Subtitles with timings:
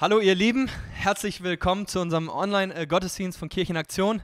[0.00, 4.22] Hallo ihr Lieben, herzlich willkommen zu unserem Online-Gottesdienst von Kirchenaktion.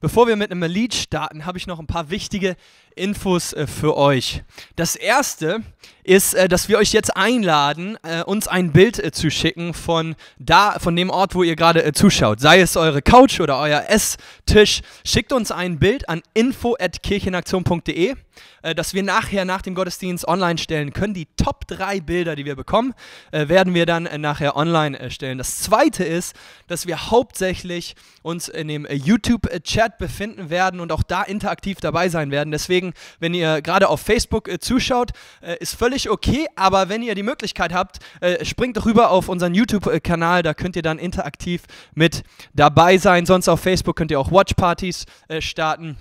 [0.00, 2.56] Bevor wir mit einem Lied starten, habe ich noch ein paar wichtige
[2.96, 4.42] Infos äh, für euch.
[4.76, 5.60] Das erste
[6.02, 10.78] ist, äh, dass wir euch jetzt einladen, äh, uns ein Bild zu schicken von da,
[10.78, 12.40] von dem Ort, wo ihr gerade zuschaut.
[12.40, 14.80] Sei es eure Couch oder euer Esstisch.
[15.04, 18.14] Schickt uns ein Bild an info@kirchenaktion.de
[18.62, 21.14] äh, dass wir nachher nach dem Gottesdienst online stellen können.
[21.14, 22.94] Die Top 3 Bilder, die wir bekommen,
[23.30, 25.38] äh, werden wir dann äh, nachher online stellen.
[25.38, 26.34] Das zweite ist,
[26.66, 32.30] dass wir hauptsächlich uns in dem YouTube-Chat befinden werden und auch da interaktiv dabei sein
[32.30, 32.50] werden.
[32.50, 35.12] Deswegen, wenn ihr gerade auf Facebook zuschaut,
[35.60, 37.98] ist völlig okay, aber wenn ihr die Möglichkeit habt,
[38.42, 41.62] springt doch rüber auf unseren YouTube-Kanal, da könnt ihr dann interaktiv
[41.94, 43.24] mit dabei sein.
[43.24, 45.06] Sonst auf Facebook könnt ihr auch Watchpartys
[45.38, 45.96] starten.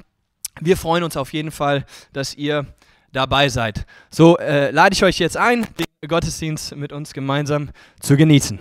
[0.61, 2.65] Wir freuen uns auf jeden Fall, dass ihr
[3.11, 3.85] dabei seid.
[4.09, 8.59] So äh, lade ich euch jetzt ein, den Gottesdienst mit uns gemeinsam zu genießen.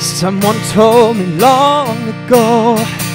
[0.00, 3.07] Someone told me long ago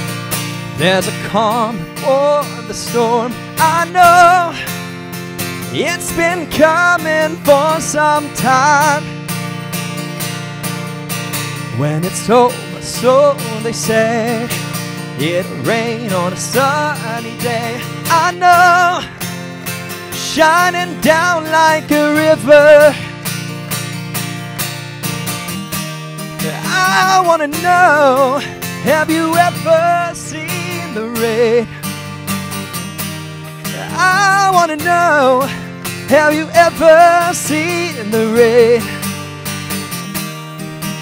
[0.77, 3.31] There's a calm before the storm.
[3.57, 4.51] I know
[5.71, 9.03] it's been coming for some time.
[11.77, 14.47] When it's over, so they say,
[15.19, 17.79] it'll rain on a sunny day.
[18.07, 19.01] I know,
[20.11, 22.95] shining down like a river.
[26.65, 28.39] I wanna know,
[28.83, 30.52] have you ever seen?
[30.93, 31.67] The rain.
[33.95, 35.41] I want to know
[36.07, 38.81] have you ever seen the rain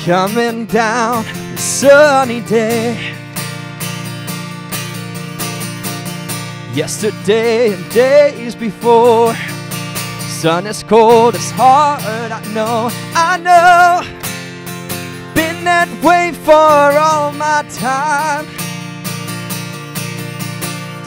[0.06, 3.16] coming down a sunny day?
[6.74, 9.36] Yesterday and days before,
[10.40, 14.02] sun is cold, it's hard, I know, I know.
[15.36, 18.61] Been that way for all my time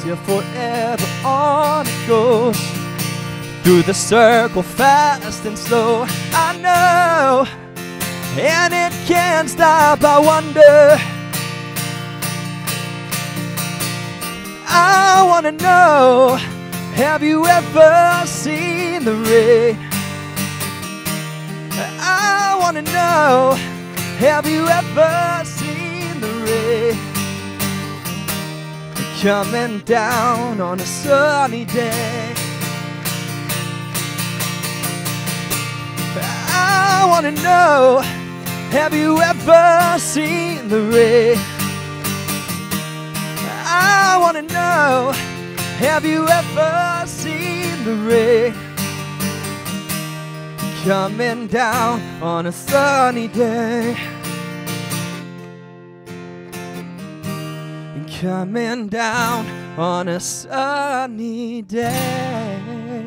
[0.05, 2.59] till forever on it goes.
[3.63, 7.47] Through the circle, fast and slow, I know,
[8.39, 10.05] and it can't stop.
[10.05, 10.99] I wonder,
[14.69, 16.37] I wanna know,
[16.95, 19.79] have you ever seen the rain?
[22.01, 23.55] I wanna know,
[24.19, 27.14] have you ever seen the rain?
[29.21, 32.35] Coming down on a sunny day.
[36.17, 38.01] I want to know
[38.71, 41.39] have you ever seen the rain?
[43.67, 45.13] I want to know
[45.79, 48.55] have you ever seen the rain?
[50.85, 54.14] Coming down on a sunny day.
[58.21, 59.47] Coming down
[59.79, 63.05] on a sunny day.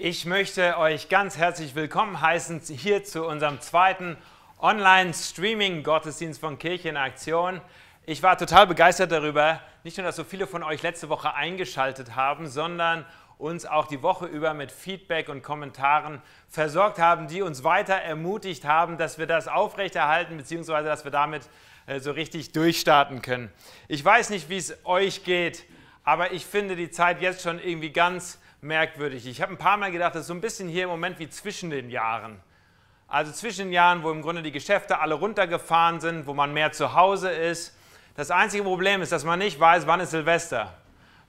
[0.00, 4.16] Ich möchte euch ganz herzlich willkommen heißen hier zu unserem zweiten
[4.60, 7.60] Online-Streaming-Gottesdienst von Kirche in Aktion.
[8.06, 12.14] Ich war total begeistert darüber, nicht nur, dass so viele von euch letzte Woche eingeschaltet
[12.14, 13.06] haben, sondern
[13.38, 18.64] uns auch die Woche über mit Feedback und Kommentaren versorgt haben, die uns weiter ermutigt
[18.64, 21.42] haben, dass wir das aufrechterhalten, beziehungsweise dass wir damit
[21.88, 23.50] äh, so richtig durchstarten können.
[23.88, 25.64] Ich weiß nicht, wie es euch geht,
[26.04, 29.26] aber ich finde die Zeit jetzt schon irgendwie ganz merkwürdig.
[29.26, 31.28] Ich habe ein paar Mal gedacht, das ist so ein bisschen hier im Moment wie
[31.28, 32.40] zwischen den Jahren.
[33.06, 36.72] Also zwischen den Jahren, wo im Grunde die Geschäfte alle runtergefahren sind, wo man mehr
[36.72, 37.76] zu Hause ist.
[38.16, 40.74] Das einzige Problem ist, dass man nicht weiß, wann ist Silvester.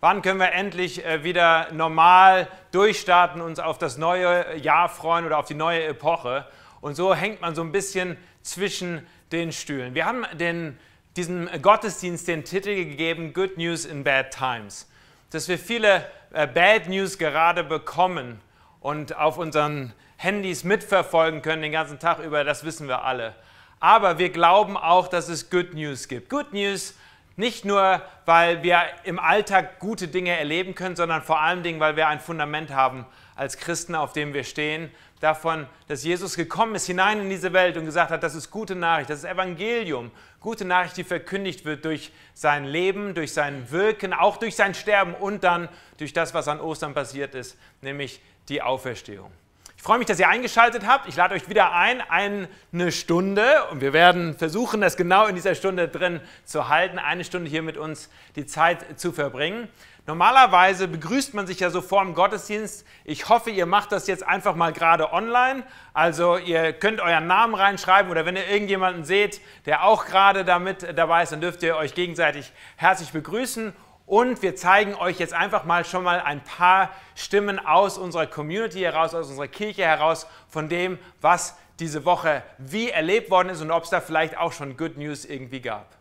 [0.01, 5.37] Wann können wir endlich äh, wieder normal durchstarten, uns auf das neue Jahr freuen oder
[5.37, 6.45] auf die neue Epoche?
[6.81, 9.95] Und so hängt man so ein bisschen zwischen den Stühlen.
[9.95, 10.79] Wir haben den,
[11.17, 14.89] diesem Gottesdienst den Titel gegeben, Good News in Bad Times.
[15.31, 18.39] Dass wir viele äh, Bad News gerade bekommen
[18.79, 23.35] und auf unseren Handys mitverfolgen können den ganzen Tag über, das wissen wir alle.
[23.79, 26.29] Aber wir glauben auch, dass es Good News gibt.
[26.29, 26.95] Good News
[27.37, 31.95] Nicht nur, weil wir im Alltag gute Dinge erleben können, sondern vor allen Dingen, weil
[31.95, 33.05] wir ein Fundament haben
[33.37, 37.77] als Christen, auf dem wir stehen, davon, dass Jesus gekommen ist hinein in diese Welt
[37.77, 41.85] und gesagt hat, das ist gute Nachricht, das ist Evangelium, gute Nachricht, die verkündigt wird
[41.85, 46.47] durch sein Leben, durch sein Wirken, auch durch sein Sterben und dann durch das, was
[46.47, 49.31] an Ostern passiert ist, nämlich die Auferstehung.
[49.79, 51.07] Ich freue mich, dass ihr eingeschaltet habt.
[51.07, 55.55] Ich lade euch wieder ein, eine Stunde und wir werden versuchen, das genau in dieser
[55.55, 59.69] Stunde drin zu halten, eine Stunde hier mit uns die Zeit zu verbringen.
[60.07, 62.85] Normalerweise begrüßt man sich ja so vor dem Gottesdienst.
[63.03, 65.63] Ich hoffe, ihr macht das jetzt einfach mal gerade online.
[65.93, 70.97] Also ihr könnt euren Namen reinschreiben oder wenn ihr irgendjemanden seht, der auch gerade damit
[70.97, 73.73] dabei ist, dann dürft ihr euch gegenseitig herzlich begrüßen.
[74.07, 78.79] Und wir zeigen euch jetzt einfach mal schon mal ein paar Stimmen aus unserer Community
[78.79, 83.69] heraus, aus unserer Kirche heraus, von dem, was diese Woche wie erlebt worden ist und
[83.69, 85.98] ob es da vielleicht auch schon Good News irgendwie gab.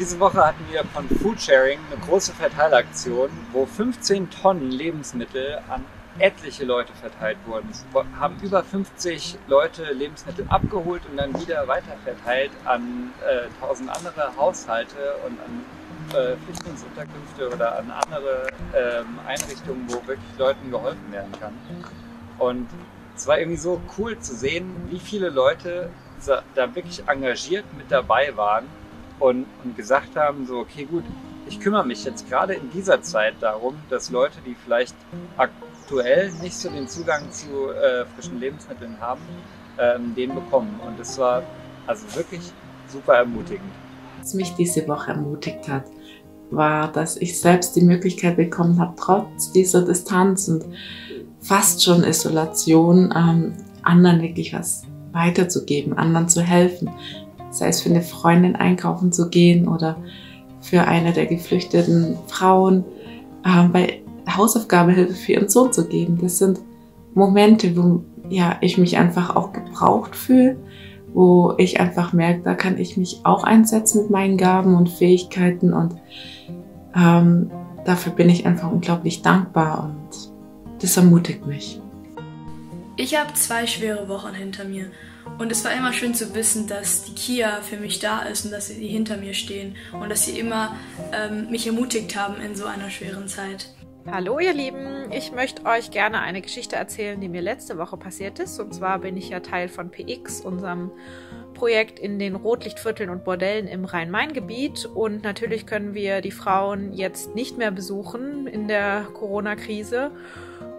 [0.00, 5.84] Diese Woche hatten wir von Foodsharing eine große Verteilaktion, wo 15 Tonnen Lebensmittel an
[6.18, 7.68] etliche Leute verteilt wurden.
[7.70, 7.84] Es
[8.18, 15.16] haben über 50 Leute Lebensmittel abgeholt und dann wieder weiterverteilt an äh, 1000 andere Haushalte
[15.26, 21.52] und an äh, Flüchtlingsunterkünfte oder an andere ähm, Einrichtungen, wo wirklich Leuten geholfen werden kann.
[22.38, 22.70] Und
[23.14, 25.90] es war irgendwie so cool zu sehen, wie viele Leute
[26.54, 28.64] da wirklich engagiert mit dabei waren
[29.20, 31.04] und, und gesagt haben, so, okay, gut,
[31.46, 34.94] ich kümmere mich jetzt gerade in dieser Zeit darum, dass Leute, die vielleicht
[35.36, 39.20] aktuell nicht so den Zugang zu äh, frischen Lebensmitteln haben,
[39.78, 40.80] ähm, den bekommen.
[40.86, 41.42] Und das war
[41.86, 42.52] also wirklich
[42.88, 43.70] super ermutigend.
[44.18, 45.84] Was mich diese Woche ermutigt hat,
[46.50, 50.64] war, dass ich selbst die Möglichkeit bekommen habe, trotz dieser Distanz und
[51.40, 56.90] fast schon Isolation, ähm, anderen wirklich was weiterzugeben, anderen zu helfen,
[57.50, 59.96] sei es für eine Freundin einkaufen zu gehen oder
[60.60, 62.84] für eine der geflüchteten Frauen
[63.44, 66.18] äh, bei Hausaufgabehilfe für ihren Sohn zu geben.
[66.20, 66.60] Das sind
[67.14, 70.56] Momente, wo ja, ich mich einfach auch gebraucht fühle,
[71.12, 75.72] wo ich einfach merke, da kann ich mich auch einsetzen mit meinen Gaben und Fähigkeiten
[75.72, 75.96] und
[76.94, 77.50] ähm,
[77.84, 80.30] dafür bin ich einfach unglaublich dankbar und
[80.80, 81.80] das ermutigt mich.
[82.96, 84.86] Ich habe zwei schwere Wochen hinter mir
[85.38, 88.50] und es war immer schön zu wissen, dass die Kia für mich da ist und
[88.50, 90.76] dass sie hinter mir stehen und dass sie immer
[91.12, 93.74] ähm, mich ermutigt haben in so einer schweren Zeit.
[94.10, 98.38] Hallo ihr Lieben, ich möchte euch gerne eine Geschichte erzählen, die mir letzte Woche passiert
[98.38, 98.58] ist.
[98.58, 100.90] Und zwar bin ich ja Teil von PX, unserem
[101.52, 104.86] Projekt in den Rotlichtvierteln und Bordellen im Rhein-Main-Gebiet.
[104.86, 110.10] Und natürlich können wir die Frauen jetzt nicht mehr besuchen in der Corona-Krise.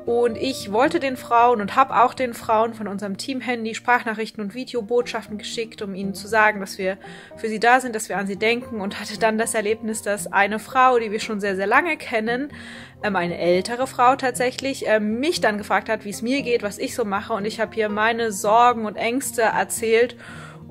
[0.05, 4.55] Und ich wollte den Frauen und habe auch den Frauen von unserem Team-Handy Sprachnachrichten und
[4.55, 6.98] Videobotschaften geschickt, um ihnen zu sagen, dass wir
[7.38, 10.31] für sie da sind, dass wir an sie denken und hatte dann das Erlebnis, dass
[10.31, 12.50] eine Frau, die wir schon sehr, sehr lange kennen,
[13.03, 16.79] ähm, eine ältere Frau tatsächlich, ähm, mich dann gefragt hat, wie es mir geht, was
[16.79, 17.34] ich so mache.
[17.34, 20.15] Und ich habe hier meine Sorgen und Ängste erzählt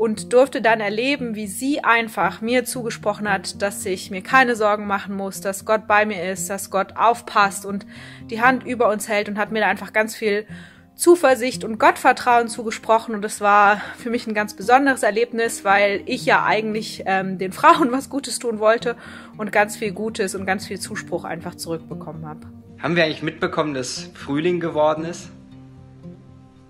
[0.00, 4.86] und durfte dann erleben, wie sie einfach mir zugesprochen hat, dass ich mir keine Sorgen
[4.86, 7.84] machen muss, dass Gott bei mir ist, dass Gott aufpasst und
[8.30, 10.46] die Hand über uns hält und hat mir da einfach ganz viel
[10.94, 16.24] Zuversicht und Gottvertrauen zugesprochen und das war für mich ein ganz besonderes Erlebnis, weil ich
[16.24, 18.96] ja eigentlich ähm, den Frauen was Gutes tun wollte
[19.36, 22.40] und ganz viel Gutes und ganz viel Zuspruch einfach zurückbekommen habe.
[22.78, 25.28] Haben wir eigentlich mitbekommen, dass Frühling geworden ist?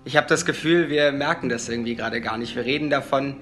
[0.03, 2.55] Ich habe das Gefühl, wir merken das irgendwie gerade gar nicht.
[2.55, 3.35] Wir reden davon,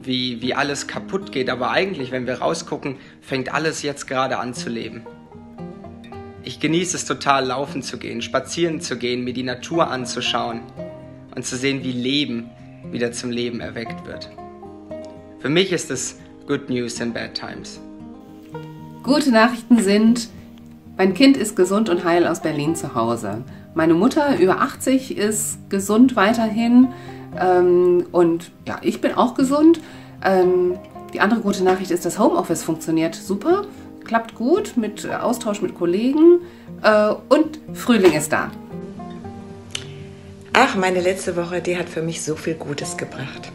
[0.00, 4.54] wie, wie alles kaputt geht, aber eigentlich, wenn wir rausgucken, fängt alles jetzt gerade an
[4.54, 5.02] zu leben.
[6.44, 10.62] Ich genieße es total, laufen zu gehen, spazieren zu gehen, mir die Natur anzuschauen
[11.36, 12.50] und zu sehen, wie Leben
[12.90, 14.30] wieder zum Leben erweckt wird.
[15.38, 17.80] Für mich ist es Good News in Bad Times.
[19.02, 20.28] Gute Nachrichten sind,
[20.96, 23.44] mein Kind ist gesund und heil aus Berlin zu Hause.
[23.74, 26.88] Meine Mutter, über 80, ist gesund weiterhin.
[27.40, 29.80] Ähm, und ja, ich bin auch gesund.
[30.24, 30.78] Ähm,
[31.12, 33.64] die andere gute Nachricht ist, das Homeoffice funktioniert super,
[34.04, 36.40] klappt gut mit Austausch mit Kollegen
[36.82, 38.50] äh, und Frühling ist da.
[40.54, 43.52] Ach, meine letzte Woche, die hat für mich so viel Gutes gebracht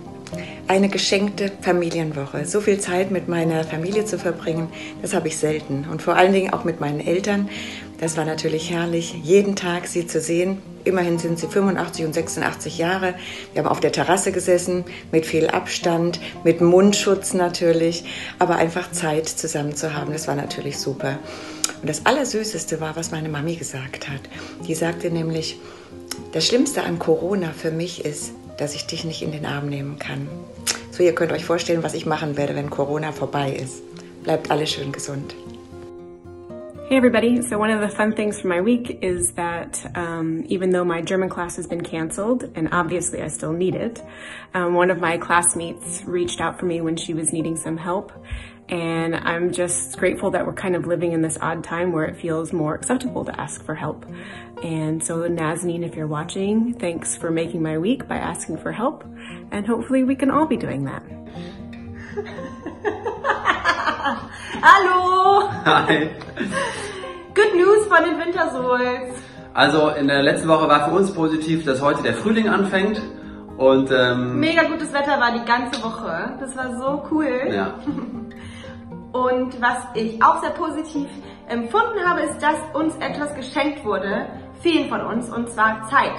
[0.67, 2.45] eine geschenkte Familienwoche.
[2.45, 4.69] So viel Zeit mit meiner Familie zu verbringen,
[5.01, 5.85] das habe ich selten.
[5.89, 7.49] Und vor allen Dingen auch mit meinen Eltern.
[7.99, 10.61] Das war natürlich herrlich, jeden Tag sie zu sehen.
[10.83, 13.15] Immerhin sind sie 85 und 86 Jahre.
[13.53, 18.05] Wir haben auf der Terrasse gesessen, mit viel Abstand, mit Mundschutz natürlich,
[18.37, 21.17] aber einfach Zeit zusammen zu haben, das war natürlich super.
[21.81, 24.21] Und das Allersüßeste war, was meine Mami gesagt hat.
[24.67, 25.59] Die sagte nämlich,
[26.33, 29.99] das Schlimmste an Corona für mich ist, dass ich dich nicht in den Arm nehmen
[29.99, 30.27] kann
[30.91, 33.81] So, ihr könnt euch vorstellen, was ich machen werde, wenn Corona vorbei ist.
[34.23, 35.35] Bleibt alle schön gesund.
[36.87, 40.69] Hey everybody, so one of the fun things for my week is that um, even
[40.69, 44.01] though my German class has been canceled, and obviously I still need it,
[44.53, 48.13] um, one of my classmates reached out for me when she was needing some help.
[48.69, 52.15] And I'm just grateful that we're kind of living in this odd time where it
[52.15, 54.05] feels more acceptable to ask for help.
[54.63, 59.03] And so Nazanin, if you're watching, thanks for making my week by asking for help.
[59.51, 61.03] And hopefully we can all be doing that.
[64.61, 65.49] Hallo!
[65.65, 66.09] Hi.
[67.35, 69.15] Good News von den Wintersouls.
[69.53, 73.01] Also in der letzten Woche war für uns positiv, dass heute der Frühling anfängt
[73.57, 76.37] und ähm, Mega gutes Wetter war die ganze Woche.
[76.39, 77.49] Das war so cool.
[77.51, 77.73] ja,
[79.11, 81.07] Und was ich auch sehr positiv
[81.47, 84.27] empfunden habe, ist, dass uns etwas geschenkt wurde,
[84.61, 86.13] vielen von uns, und zwar Zeit.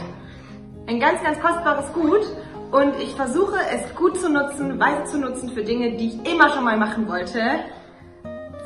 [0.88, 2.27] Ein ganz, ganz kostbares Gut.
[2.70, 6.51] Und ich versuche es gut zu nutzen, weise zu nutzen für Dinge, die ich immer
[6.51, 7.40] schon mal machen wollte.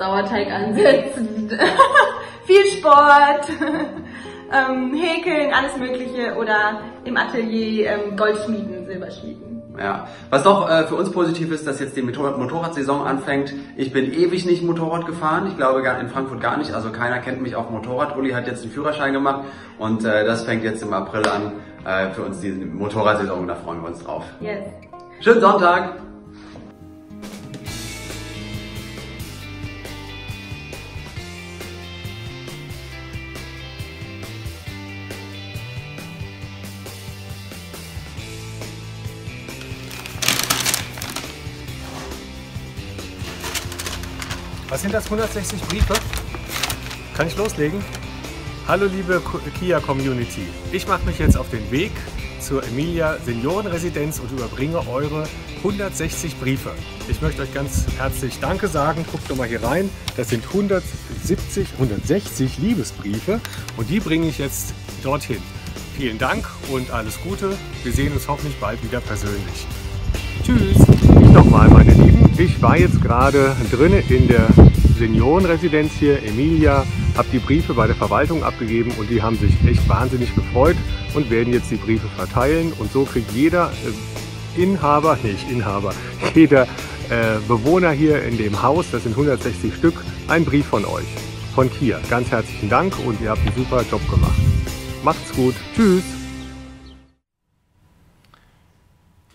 [0.03, 1.49] Sauerteig ansetzen,
[2.45, 3.49] viel Sport,
[4.53, 9.63] ähm, häkeln, alles Mögliche oder im Atelier ähm, Gold schmieden, Silber schmieden.
[9.79, 10.09] ja.
[10.29, 13.55] Was noch äh, für uns positiv ist, dass jetzt die Motor Motorradsaison anfängt.
[13.77, 15.47] Ich bin ewig nicht Motorrad gefahren.
[15.47, 16.73] Ich glaube gar in Frankfurt gar nicht.
[16.73, 18.17] Also keiner kennt mich auf Motorrad.
[18.17, 19.45] Uli hat jetzt einen Führerschein gemacht
[19.79, 21.53] und äh, das fängt jetzt im April an
[21.85, 23.47] äh, für uns die Motorradsaison.
[23.47, 24.25] Da freuen wir uns drauf.
[24.41, 24.65] Yes.
[25.21, 25.95] Schönen Sonntag.
[44.73, 45.93] Was sind das 160 Briefe?
[47.15, 47.85] Kann ich loslegen?
[48.67, 49.21] Hallo liebe
[49.61, 50.47] Kia Community.
[50.73, 51.93] Ich mache mich jetzt auf den Weg
[52.41, 56.71] zur Emilia Seniorenresidenz und überbringe eure 160 Briefe.
[57.11, 59.05] Ich möchte euch ganz herzlich Danke sagen.
[59.13, 59.91] Guckt doch mal hier rein.
[60.17, 63.41] Das sind 170, 160 Liebesbriefe
[63.77, 65.43] und die bringe ich jetzt dorthin.
[65.99, 67.59] Vielen Dank und alles Gute.
[67.83, 69.67] Wir sehen uns hoffentlich bald wieder persönlich.
[70.43, 70.79] Tschüss.
[71.31, 71.92] Nochmal, meine.
[72.39, 74.49] Ich war jetzt gerade drinnen in der
[74.99, 76.85] Seniorenresidenz hier, Emilia,
[77.17, 80.77] habe die Briefe bei der Verwaltung abgegeben und die haben sich echt wahnsinnig gefreut
[81.15, 82.73] und werden jetzt die Briefe verteilen.
[82.79, 83.71] Und so kriegt jeder
[84.57, 85.93] äh, Inhaber, nicht Inhaber,
[86.35, 86.63] jeder
[87.11, 89.95] äh, Bewohner hier in dem Haus, das sind 160 Stück,
[90.29, 91.07] einen Brief von euch,
[91.55, 92.01] von Kia.
[92.09, 94.39] Ganz herzlichen Dank und ihr habt einen super Job gemacht.
[95.05, 95.55] Macht's gut.
[95.75, 96.22] Tschüss.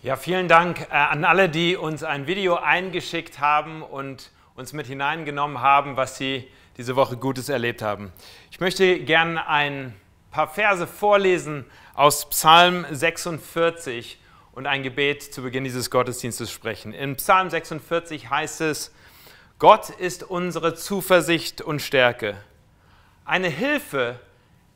[0.00, 4.86] Ja, vielen Dank äh, an alle, die uns ein Video eingeschickt haben und uns mit
[4.86, 8.12] hineingenommen haben, was sie diese Woche Gutes erlebt haben.
[8.52, 9.96] Ich möchte gerne ein
[10.30, 14.20] paar Verse vorlesen aus Psalm 46
[14.52, 16.92] und ein Gebet zu Beginn dieses Gottesdienstes sprechen.
[16.92, 18.94] In Psalm 46 heißt es,
[19.58, 22.36] Gott ist unsere Zuversicht und Stärke,
[23.24, 24.20] eine Hilfe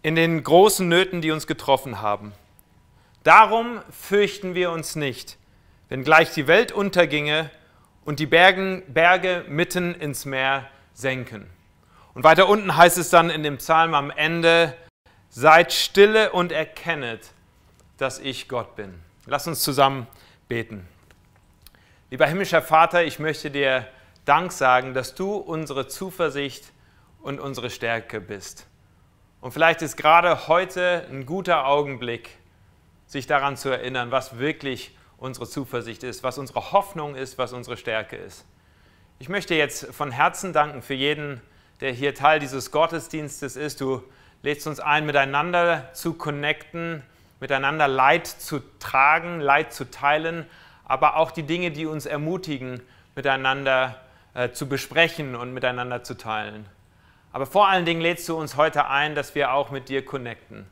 [0.03, 2.33] in den großen Nöten, die uns getroffen haben.
[3.23, 5.39] Darum fürchten wir uns nicht,
[5.89, 7.51] wenn gleich die Welt unterginge
[8.05, 11.49] und die Bergen, Berge mitten ins Meer senken.
[12.15, 14.75] Und weiter unten heißt es dann in dem Psalm am Ende,
[15.29, 17.31] seid stille und erkennet,
[17.97, 18.99] dass ich Gott bin.
[19.27, 20.07] Lass uns zusammen
[20.49, 20.87] beten.
[22.11, 23.87] Lieber himmlischer Vater, ich möchte dir
[24.25, 26.73] Dank sagen, dass du unsere Zuversicht
[27.23, 28.67] und unsere Stärke bist.
[29.41, 32.31] Und vielleicht ist gerade heute ein guter Augenblick,
[33.13, 37.77] sich daran zu erinnern, was wirklich unsere Zuversicht ist, was unsere Hoffnung ist, was unsere
[37.77, 38.47] Stärke ist.
[39.19, 41.43] Ich möchte jetzt von Herzen danken für jeden,
[41.83, 43.83] der hier Teil dieses Gottesdienstes ist.
[43.83, 44.03] Du
[44.43, 47.03] lädst uns ein, miteinander zu connecten,
[47.39, 50.47] miteinander Leid zu tragen, Leid zu teilen,
[50.87, 52.81] aber auch die Dinge, die uns ermutigen,
[53.15, 54.01] miteinander
[54.33, 56.65] äh, zu besprechen und miteinander zu teilen.
[57.31, 60.67] Aber vor allen Dingen lädst du uns heute ein, dass wir auch mit dir connecten,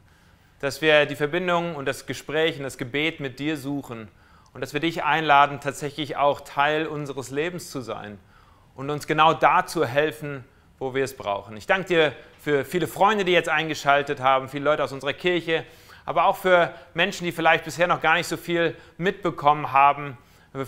[0.60, 4.08] dass wir die Verbindung und das Gespräch und das Gebet mit dir suchen
[4.52, 8.18] und dass wir dich einladen, tatsächlich auch Teil unseres Lebens zu sein
[8.74, 10.44] und uns genau dazu helfen,
[10.78, 11.56] wo wir es brauchen.
[11.56, 15.64] Ich danke dir für viele Freunde, die jetzt eingeschaltet haben, viele Leute aus unserer Kirche,
[16.04, 20.18] aber auch für Menschen, die vielleicht bisher noch gar nicht so viel mitbekommen haben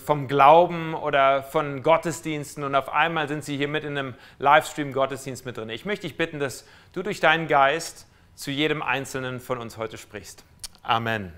[0.05, 5.45] vom Glauben oder von Gottesdiensten und auf einmal sind sie hier mit in einem Livestream-Gottesdienst
[5.45, 5.69] mit drin.
[5.71, 9.99] Ich möchte dich bitten, dass du durch deinen Geist zu jedem Einzelnen von uns heute
[9.99, 10.45] sprichst.
[10.83, 11.33] Amen.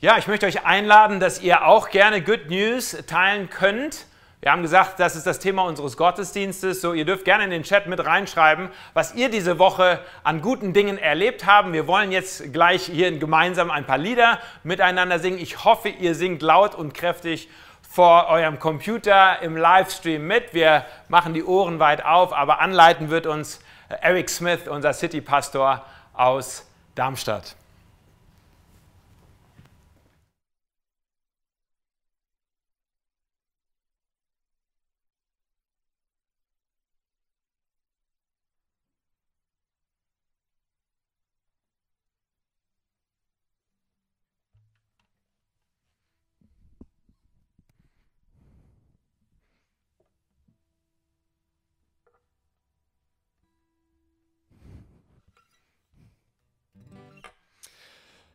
[0.00, 4.06] Ja, ich möchte euch einladen, dass ihr auch gerne Good News teilen könnt
[4.40, 6.80] Wir haben gesagt, das ist das Thema unseres Gottesdienstes.
[6.80, 10.72] So, ihr dürft gerne in den Chat mit reinschreiben, was ihr diese Woche an guten
[10.72, 11.72] Dingen erlebt habt.
[11.72, 15.38] Wir wollen jetzt gleich hier gemeinsam ein paar Lieder miteinander singen.
[15.38, 17.48] Ich hoffe, ihr singt laut und kräftig
[17.82, 20.54] vor eurem Computer im Livestream mit.
[20.54, 25.84] Wir machen die Ohren weit auf, aber anleiten wird uns Eric Smith, unser City Pastor
[26.12, 27.56] aus Darmstadt.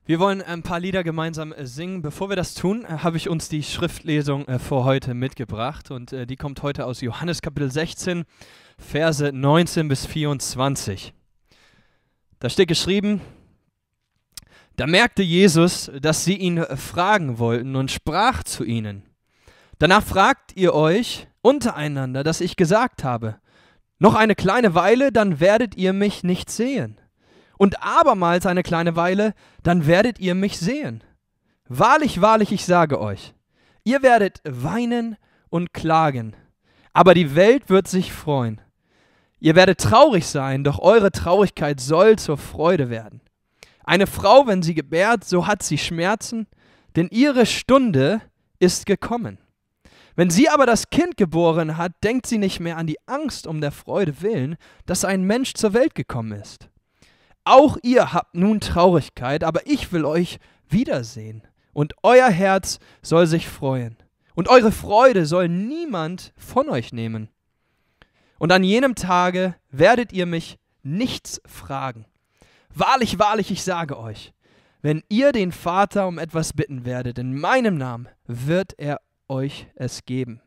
[0.05, 2.01] Wir wollen ein paar Lieder gemeinsam äh, singen.
[2.01, 6.11] Bevor wir das tun, äh, habe ich uns die Schriftlesung äh, für heute mitgebracht und
[6.11, 8.25] äh, die kommt heute aus Johannes Kapitel 16,
[8.77, 11.13] Verse 19 bis 24.
[12.39, 13.21] Da steht geschrieben,
[14.75, 19.03] da merkte Jesus, dass sie ihn äh, fragen wollten und sprach zu ihnen.
[19.79, 23.37] Danach fragt ihr euch untereinander, dass ich gesagt habe,
[23.99, 26.99] noch eine kleine Weile, dann werdet ihr mich nicht sehen
[27.63, 31.01] und abermals eine kleine Weile, dann werdet ihr mich sehen.
[31.69, 33.33] Wahrlich, wahrlich, ich sage euch,
[33.85, 35.15] ihr werdet weinen
[35.49, 36.35] und klagen,
[36.91, 38.59] aber die Welt wird sich freuen.
[39.39, 43.21] Ihr werdet traurig sein, doch eure Traurigkeit soll zur Freude werden.
[43.85, 46.47] Eine Frau, wenn sie gebärt, so hat sie Schmerzen,
[46.97, 48.19] denn ihre Stunde
[48.59, 49.37] ist gekommen.
[50.17, 53.61] Wenn sie aber das Kind geboren hat, denkt sie nicht mehr an die Angst um
[53.61, 56.67] der Freude willen, dass ein Mensch zur Welt gekommen ist.
[57.45, 61.43] Auch ihr habt nun Traurigkeit, aber ich will euch wiedersehen.
[61.73, 63.97] Und euer Herz soll sich freuen.
[64.35, 67.29] Und eure Freude soll niemand von euch nehmen.
[68.39, 72.05] Und an jenem Tage werdet ihr mich nichts fragen.
[72.73, 74.33] Wahrlich, wahrlich, ich sage euch,
[74.81, 80.05] wenn ihr den Vater um etwas bitten werdet, in meinem Namen, wird er euch es
[80.05, 80.41] geben.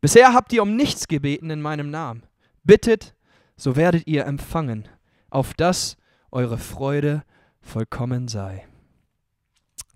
[0.00, 2.22] Bisher habt ihr um nichts gebeten in meinem Namen.
[2.64, 3.14] Bittet,
[3.56, 4.88] so werdet ihr empfangen,
[5.30, 5.96] auf das
[6.36, 7.22] eure Freude
[7.62, 8.66] vollkommen sei.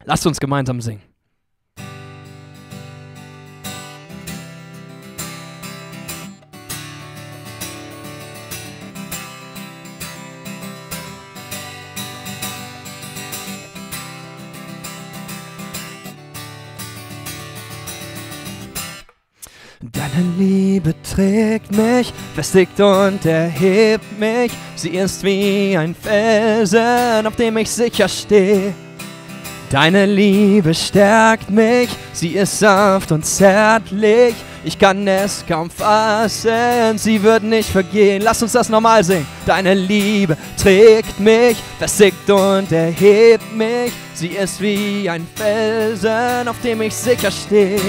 [0.05, 1.03] Lasst uns gemeinsam singen.
[19.83, 24.53] Deine Liebe trägt mich, festigt und erhebt mich.
[24.77, 28.73] Sie ist wie ein Felsen, auf dem ich sicher stehe.
[29.71, 34.35] Deine Liebe stärkt mich, sie ist sanft und zärtlich.
[34.65, 38.21] Ich kann es kaum fassen, sie wird nicht vergehen.
[38.23, 39.27] Lass uns das nochmal singen.
[39.47, 43.93] Deine Liebe trägt mich, festigt und erhebt mich.
[44.13, 47.81] Sie ist wie ein Felsen, auf dem ich sicher stehe.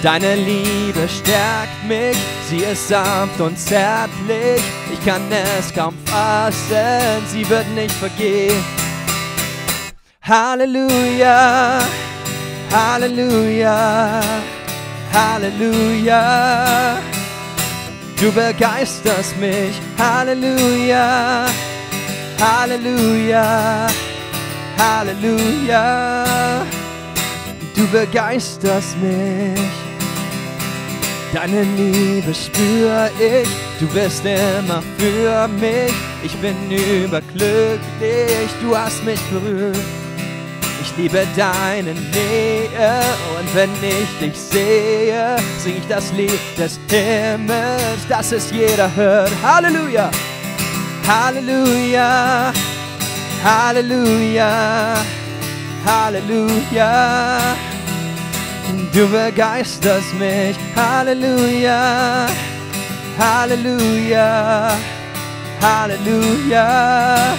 [0.00, 2.16] Deine Liebe stärkt mich,
[2.48, 4.62] sie ist sanft und zärtlich.
[4.92, 8.64] Ich kann es kaum fassen, sie wird nicht vergehen.
[10.22, 11.80] Halleluja,
[12.70, 14.20] Halleluja,
[15.12, 16.98] Halleluja.
[18.20, 21.46] Du begeisterst mich, Halleluja,
[22.40, 23.88] Halleluja,
[24.78, 26.64] Halleluja.
[27.74, 29.87] Du begeisterst mich.
[31.32, 35.92] Deine Liebe spür ich, du bist immer für mich.
[36.24, 39.76] Ich bin überglücklich, du hast mich berührt.
[40.80, 43.02] Ich liebe deine Nähe
[43.38, 49.30] und wenn ich dich sehe, sing ich das Lied des Himmels, das es jeder hört.
[49.42, 50.10] Halleluja,
[51.06, 52.52] Halleluja,
[53.44, 54.94] Halleluja,
[55.84, 57.56] Halleluja.
[58.92, 62.26] Du begeisterst mich, Halleluja,
[63.18, 64.76] Halleluja,
[65.62, 67.34] Halleluja.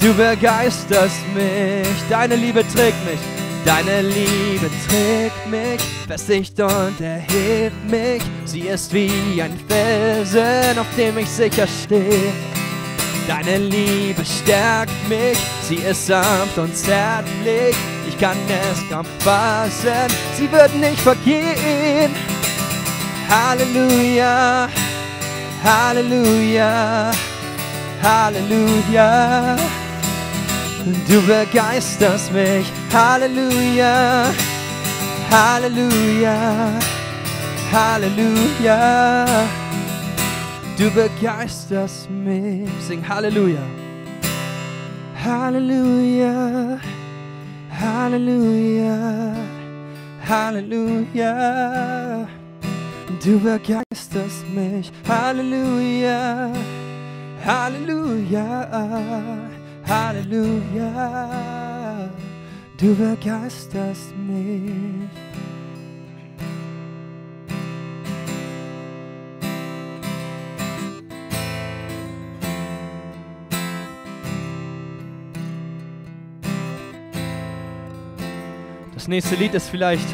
[0.00, 3.20] Du begeisterst mich, deine Liebe trägt mich,
[3.66, 8.22] deine Liebe trägt mich, festigt und erhebt mich.
[8.46, 12.32] Sie ist wie ein Felsen, auf dem ich sicher stehe.
[13.28, 17.76] Deine Liebe stärkt mich, sie ist sanft und zärtlich.
[18.20, 22.14] Kann es kaum fassen, sie wird nicht vergehen.
[23.30, 24.68] Halleluja,
[25.64, 27.10] Halleluja,
[28.02, 29.56] Halleluja.
[31.08, 34.26] Du begeisterst mich, Halleluja,
[35.30, 36.72] Halleluja,
[37.72, 39.24] Halleluja.
[40.76, 42.68] Du begeisterst mich.
[42.86, 43.62] Sing Halleluja.
[45.24, 46.80] Halleluja.
[47.80, 49.34] Halleluja.
[50.28, 52.26] Halleluja.
[53.24, 54.92] Du begeisterst mich.
[55.08, 56.52] Halleluja.
[57.46, 59.48] Halleluja.
[59.88, 60.90] Halleluja.
[62.78, 65.29] Du begeisterst mich.
[79.00, 80.06] Das nächste Lied ist vielleicht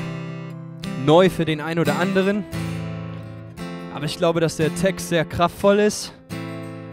[1.05, 2.44] neu für den einen oder anderen,
[3.92, 6.12] aber ich glaube, dass der Text sehr kraftvoll ist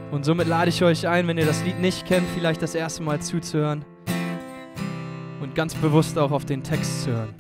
[0.09, 3.03] und somit lade ich euch ein, wenn ihr das Lied nicht kennt, vielleicht das erste
[3.03, 3.85] Mal zuzuhören
[5.39, 7.35] und ganz bewusst auch auf den Text zu hören.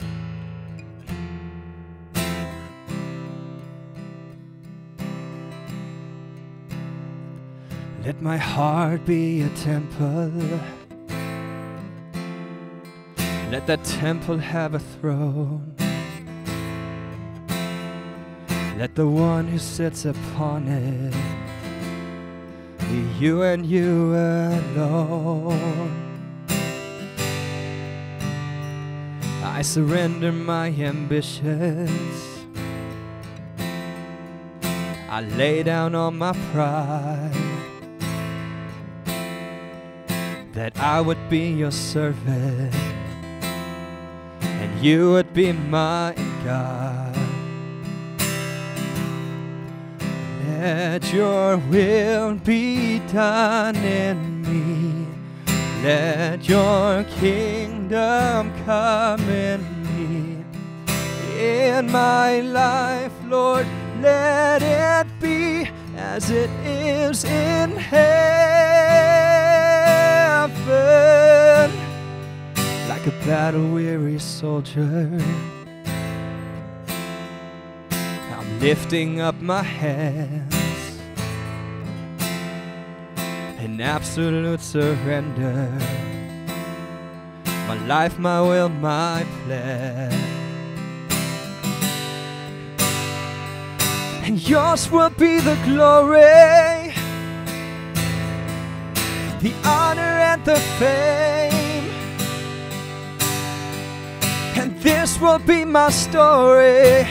[8.05, 10.31] Let my heart be a temple.
[13.53, 15.75] Let that temple have a throne.
[18.79, 21.13] Let the one who sits upon it
[22.79, 25.91] be you and you alone.
[29.43, 32.23] I surrender my ambitions.
[35.11, 37.31] I lay down all my pride
[40.53, 42.92] that I would be your servant
[44.83, 47.15] you would be my God.
[50.45, 55.07] Let your will be done in me.
[55.81, 60.43] Let your kingdom come in me.
[61.39, 63.65] In my life, Lord,
[64.01, 68.03] let it be as it is in heaven.
[73.03, 75.09] Like a battle weary soldier,
[78.31, 80.55] I'm lifting up my hands
[83.59, 85.69] in absolute surrender.
[87.67, 90.13] My life, my will, my plan.
[94.23, 96.93] And yours will be the glory,
[99.41, 101.52] the honor, and the fame.
[104.83, 107.07] This will be my story,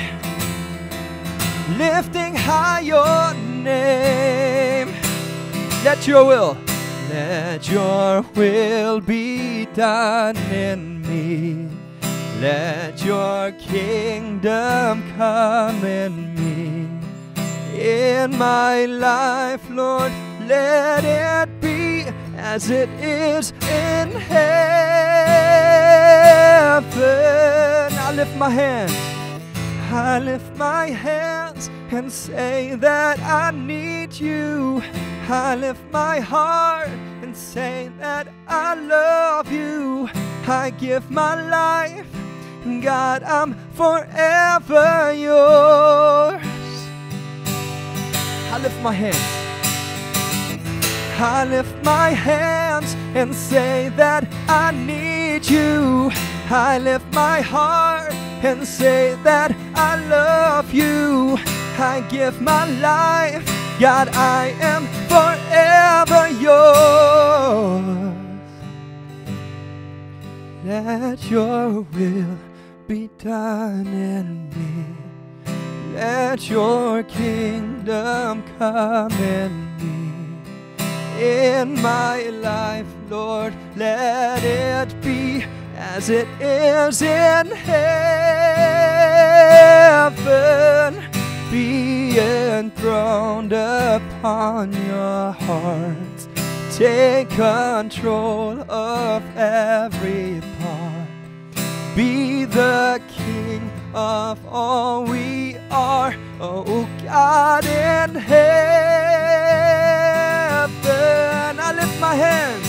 [1.78, 4.88] lifting high your name.
[5.82, 6.56] Let your will,
[7.10, 11.68] let your will be done in me.
[12.40, 16.88] Let your kingdom come in me.
[17.80, 20.12] In my life, Lord,
[20.46, 21.61] let it
[22.42, 24.42] as it is in heaven.
[28.06, 28.92] I lift my hands.
[29.92, 34.82] I lift my hands and say that I need you.
[35.28, 36.88] I lift my heart
[37.22, 40.08] and say that I love you.
[40.46, 42.10] I give my life,
[42.82, 46.42] God, I'm forever yours.
[48.52, 49.41] I lift my hands.
[51.18, 56.10] I lift my hands and say that I need you.
[56.50, 61.38] I lift my heart and say that I love you.
[61.78, 63.44] I give my life,
[63.80, 68.12] God, I am forever yours.
[70.64, 72.38] Let your will
[72.86, 75.02] be done in me.
[75.94, 80.11] Let your kingdom come in me.
[81.22, 85.44] In my life, Lord, let it be
[85.76, 87.82] as it is in heaven.
[91.52, 96.18] Be enthroned upon your heart.
[96.72, 101.08] Take control of every part.
[101.94, 109.31] Be the king of all we are, oh God in heaven.
[110.64, 112.66] I lift my hands,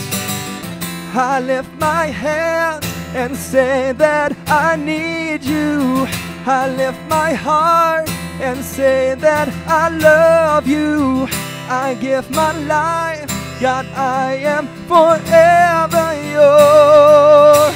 [1.15, 6.07] I lift my hands and say that I need you.
[6.45, 8.09] I lift my heart
[8.41, 11.27] and say that I love you.
[11.69, 13.29] I give my life,
[13.61, 17.75] God, I am forever yours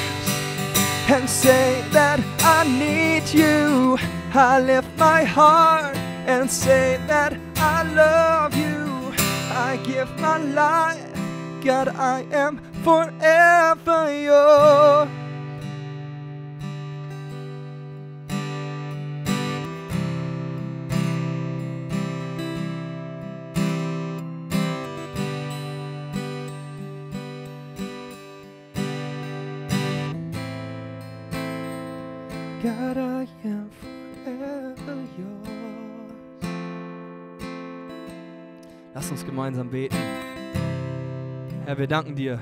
[1.10, 3.97] and say that I need you.
[4.34, 5.95] I lift my my heart
[6.27, 8.87] and say that I love you.
[9.58, 11.20] I give my life,
[11.63, 15.10] God, I am forever yours.
[32.62, 35.57] God, I am forever yours.
[38.97, 39.95] Lass uns gemeinsam beten.
[41.65, 42.41] Herr, wir danken dir,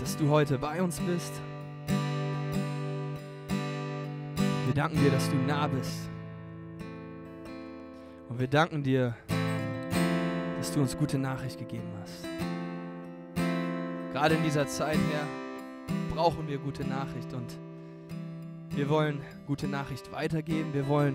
[0.00, 1.34] dass du heute bei uns bist.
[4.64, 6.08] Wir danken dir, dass du nah bist.
[8.30, 9.14] Und wir danken dir,
[10.56, 12.24] dass du uns gute Nachricht gegeben hast.
[14.14, 17.58] Gerade in dieser Zeit, Herr, brauchen wir gute Nachricht und
[18.70, 20.72] wir wollen gute Nachricht weitergeben.
[20.72, 21.14] Wir wollen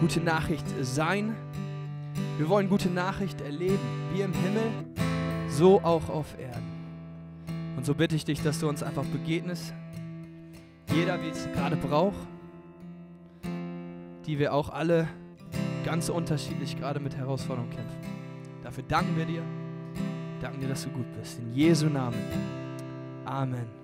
[0.00, 1.36] gute Nachricht sein.
[2.40, 3.78] Wir wollen gute Nachricht erleben,
[4.14, 4.72] wie im Himmel,
[5.50, 6.72] so auch auf Erden.
[7.76, 9.74] Und so bitte ich dich, dass du uns einfach begegnest.
[10.90, 12.16] Jeder, wie es gerade braucht,
[14.24, 15.06] die wir auch alle
[15.84, 17.98] ganz unterschiedlich gerade mit Herausforderungen kämpfen.
[18.64, 19.42] Dafür danken wir dir.
[20.40, 21.40] Danken dir, dass du gut bist.
[21.40, 22.16] In Jesu Namen.
[23.26, 23.79] Amen.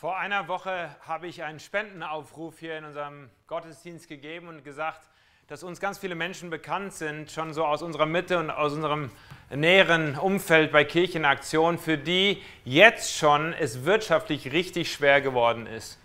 [0.00, 5.00] Vor einer Woche habe ich einen Spendenaufruf hier in unserem Gottesdienst gegeben und gesagt,
[5.48, 9.10] dass uns ganz viele Menschen bekannt sind, schon so aus unserer Mitte und aus unserem
[9.50, 15.98] näheren Umfeld bei Kirchenaktion, für die jetzt schon es wirtschaftlich richtig schwer geworden ist.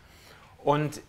[0.63, 0.99] Und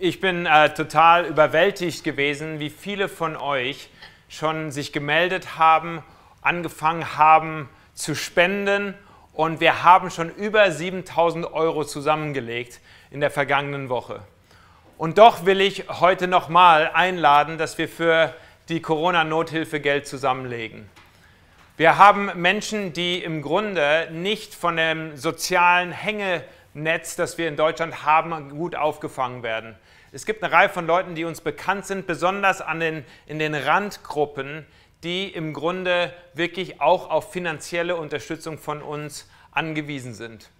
[0.00, 3.90] ich bin äh, total überwältigt gewesen, wie viele von euch
[4.30, 6.02] schon sich gemeldet haben,
[6.40, 8.94] angefangen haben zu spenden
[9.38, 12.80] und wir haben schon über 7000 Euro zusammengelegt
[13.12, 14.18] in der vergangenen Woche.
[14.96, 18.34] Und doch will ich heute nochmal einladen, dass wir für
[18.68, 20.90] die Corona-Nothilfe Geld zusammenlegen.
[21.76, 28.04] Wir haben Menschen, die im Grunde nicht von dem sozialen Hängenetz, das wir in Deutschland
[28.04, 29.76] haben, gut aufgefangen werden.
[30.10, 34.66] Es gibt eine Reihe von Leuten, die uns bekannt sind, besonders den, in den Randgruppen,
[35.04, 40.50] die im Grunde wirklich auch auf finanzielle Unterstützung von uns angewiesen sind.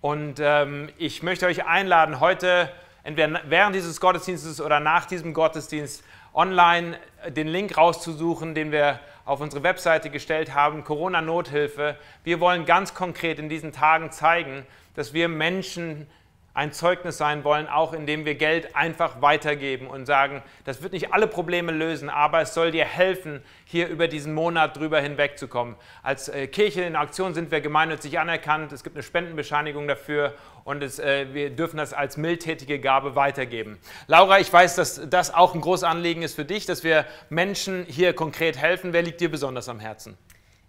[0.00, 2.70] Und ähm, ich möchte euch einladen, heute
[3.04, 6.02] entweder während dieses Gottesdienstes oder nach diesem Gottesdienst
[6.34, 11.96] online den Link rauszusuchen, den wir auf unsere Webseite gestellt haben, Corona-Nothilfe.
[12.24, 16.06] Wir wollen ganz konkret in diesen Tagen zeigen, dass wir Menschen
[16.54, 21.12] ein Zeugnis sein wollen, auch indem wir Geld einfach weitergeben und sagen, das wird nicht
[21.12, 25.76] alle Probleme lösen, aber es soll dir helfen, hier über diesen Monat drüber hinwegzukommen.
[26.02, 30.34] Als äh, Kirche in Aktion sind wir gemeinnützig anerkannt, es gibt eine Spendenbescheinigung dafür
[30.64, 33.78] und es, äh, wir dürfen das als mildtätige Gabe weitergeben.
[34.06, 37.86] Laura, ich weiß, dass das auch ein großes Anliegen ist für dich, dass wir Menschen
[37.88, 38.92] hier konkret helfen.
[38.92, 40.18] Wer liegt dir besonders am Herzen?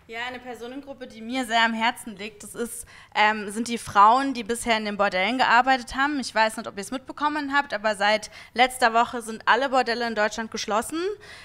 [0.06, 2.86] Ja, eine Personengruppe, die mir sehr am Herzen liegt, das ist,
[3.16, 6.20] ähm, sind die Frauen, die bisher in den Bordellen gearbeitet haben.
[6.20, 10.06] Ich weiß nicht, ob ihr es mitbekommen habt, aber seit letzter Woche sind alle Bordelle
[10.06, 11.00] in Deutschland geschlossen,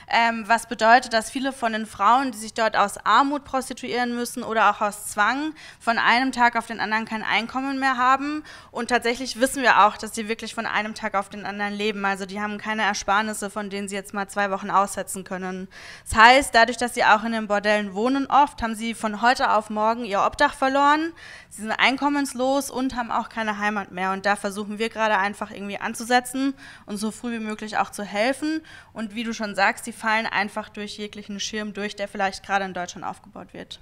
[0.08, 4.42] ähm, was bedeutet, dass viele von den Frauen, die sich dort aus Armut prostituieren müssen
[4.42, 8.42] oder auch aus Zwang, von einem Tag auf den anderen kein Einkommen mehr haben.
[8.72, 12.04] Und tatsächlich wissen wir auch, dass sie wirklich von einem Tag auf den anderen leben.
[12.04, 15.68] Also die haben keine Ersparnisse, von denen sie jetzt mal zwei Wochen aussetzen können.
[16.08, 19.20] Das heißt, dadurch, dass sie auch in den Bordellen wohnen oft, oft haben sie von
[19.20, 21.12] heute auf morgen ihr Obdach verloren,
[21.50, 24.12] sie sind einkommenslos und haben auch keine Heimat mehr.
[24.12, 26.54] Und da versuchen wir gerade einfach irgendwie anzusetzen
[26.86, 28.62] und so früh wie möglich auch zu helfen.
[28.94, 32.64] Und wie du schon sagst, die fallen einfach durch jeglichen Schirm durch, der vielleicht gerade
[32.64, 33.80] in Deutschland aufgebaut wird.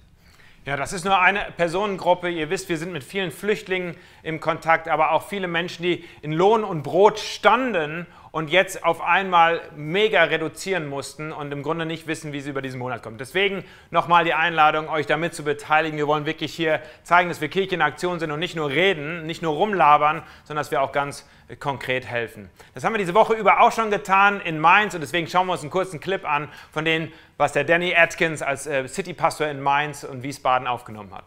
[0.65, 2.29] Ja, das ist nur eine Personengruppe.
[2.29, 6.33] Ihr wisst, wir sind mit vielen Flüchtlingen im Kontakt, aber auch viele Menschen, die in
[6.33, 12.07] Lohn und Brot standen und jetzt auf einmal mega reduzieren mussten und im Grunde nicht
[12.07, 13.17] wissen, wie sie über diesen Monat kommen.
[13.17, 15.97] Deswegen nochmal die Einladung, euch damit zu beteiligen.
[15.97, 19.25] Wir wollen wirklich hier zeigen, dass wir Kirche in Aktion sind und nicht nur reden,
[19.25, 21.27] nicht nur rumlabern, sondern dass wir auch ganz
[21.61, 22.51] konkret helfen.
[22.75, 25.55] Das haben wir diese Woche über auch schon getan in Mainz und deswegen schauen wir
[25.55, 29.63] uns einen kurzen Clip an von dem, was der Danny Atkins als äh, City-Pastor in
[29.63, 31.25] Mainz und Wiesbaden aufgenommen hat.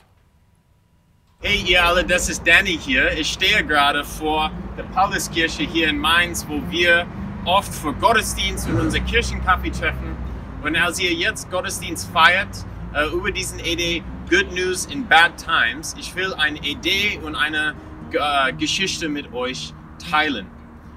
[1.42, 3.18] Hey ihr alle, das ist Danny hier.
[3.18, 7.08] Ich stehe gerade vor der Pauluskirche hier in Mainz, wo wir
[7.46, 10.18] oft für Gottesdienst und unser Kirchenkaffee treffen.
[10.64, 12.50] Und als ihr jetzt Gottesdienst feiert,
[12.94, 15.96] äh, über diesen ED Good News in Bad Times.
[15.98, 17.74] Ich will eine Idee und eine
[18.12, 19.74] äh, Geschichte mit euch
[20.12, 20.46] teilen.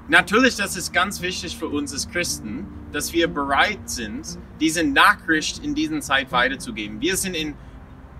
[0.08, 5.64] Natürlich, das ist ganz wichtig für uns als Christen, dass wir bereit sind, diese Nachricht
[5.64, 7.00] in diesen Zeit weiterzugeben.
[7.00, 7.54] Wir sind in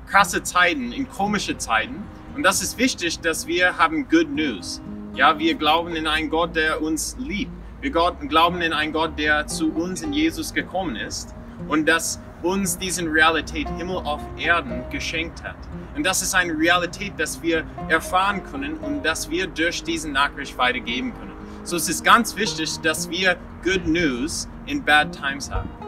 [0.07, 2.05] krasse Zeiten, in komische Zeiten.
[2.37, 4.81] Und das ist wichtig, dass wir haben Good News.
[5.15, 7.53] Ja, wir glauben in einen Gott, der uns liebt.
[7.81, 11.35] Wir glauben in einen Gott, der zu uns in Jesus gekommen ist
[11.69, 15.57] und dass uns diesen Realität Himmel auf Erden geschenkt hat.
[15.95, 20.57] Und das ist eine Realität, dass wir erfahren können und dass wir durch diese Nachricht
[20.59, 21.33] weitergeben können.
[21.65, 25.82] So es ist ganz wichtig, dass wir Good News in Bad Times haben.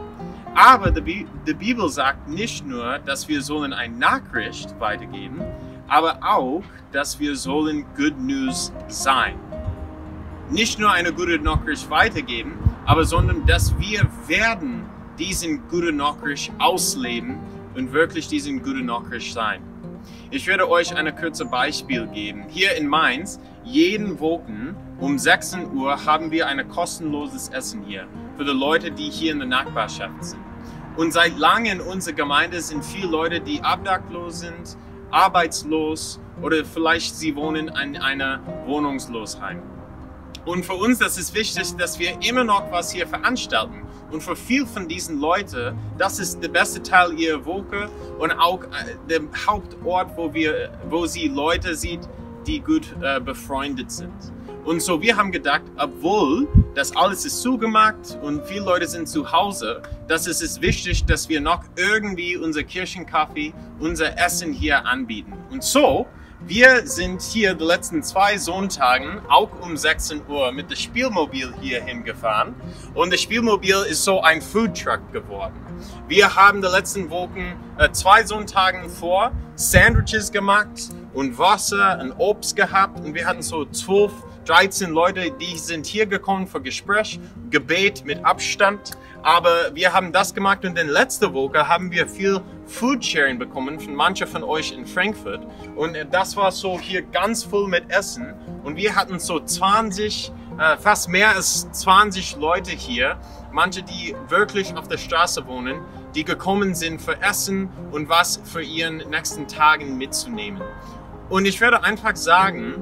[0.55, 5.41] Aber die, Bibel sagt nicht nur, dass wir sollen eine Nachricht weitergeben,
[5.89, 9.37] aber auch, dass wir sollen Good News sein.
[10.49, 12.53] Nicht nur eine gute Nachricht weitergeben,
[12.85, 14.85] aber sondern dass wir werden
[15.19, 17.37] diesen guten Nachricht ausleben
[17.75, 19.61] und wirklich diesen guten Nachricht sein.
[20.31, 22.45] Ich werde euch ein kurzes Beispiel geben.
[22.47, 28.07] Hier in Mainz, jeden Wochen um 16 Uhr haben wir ein kostenloses Essen hier
[28.37, 30.41] für die Leute, die hier in der Nachbarschaft sind.
[30.97, 34.77] Und seit langem in unserer Gemeinde sind viele Leute, die obdachlos sind,
[35.11, 39.61] arbeitslos oder vielleicht sie wohnen in einer Wohnungslosheim.
[40.45, 43.81] Und für uns das ist wichtig, dass wir immer noch was hier veranstalten.
[44.11, 48.63] Und für viele von diesen Leuten, das ist der beste Teil ihrer Woche und auch
[48.63, 52.01] äh, der Hauptort, wo, wir, wo sie Leute sieht,
[52.45, 54.13] die gut äh, befreundet sind.
[54.65, 59.31] Und so, wir haben gedacht, obwohl das alles ist zugemacht und viele Leute sind zu
[59.31, 65.33] Hause, dass es ist wichtig, dass wir noch irgendwie unser Kirchenkaffee, unser Essen hier anbieten.
[65.51, 66.07] Und so,
[66.47, 71.83] wir sind hier die letzten zwei Sonntagen auch um 16 Uhr mit dem Spielmobil hier
[71.83, 72.55] hingefahren.
[72.95, 75.53] Und das Spielmobil ist so ein Foodtruck geworden.
[76.07, 82.55] Wir haben die letzten Wochen, äh, zwei Sonntagen vor, Sandwiches gemacht und Wasser und Obst
[82.55, 82.99] gehabt.
[82.99, 84.11] Und wir hatten so zwölf
[84.45, 87.19] 13 Leute, die sind hier gekommen für Gespräch,
[87.49, 88.91] Gebet mit Abstand.
[89.23, 93.95] Aber wir haben das gemacht und in letzter Woche haben wir viel Foodsharing bekommen von
[93.95, 95.41] manchen von euch in Frankfurt.
[95.75, 98.35] Und das war so hier ganz voll mit Essen.
[98.63, 103.17] Und wir hatten so 20, äh, fast mehr als 20 Leute hier.
[103.51, 105.81] Manche, die wirklich auf der Straße wohnen,
[106.13, 110.61] die gekommen sind für Essen und was für ihren nächsten Tagen mitzunehmen.
[111.29, 112.75] Und ich werde einfach sagen,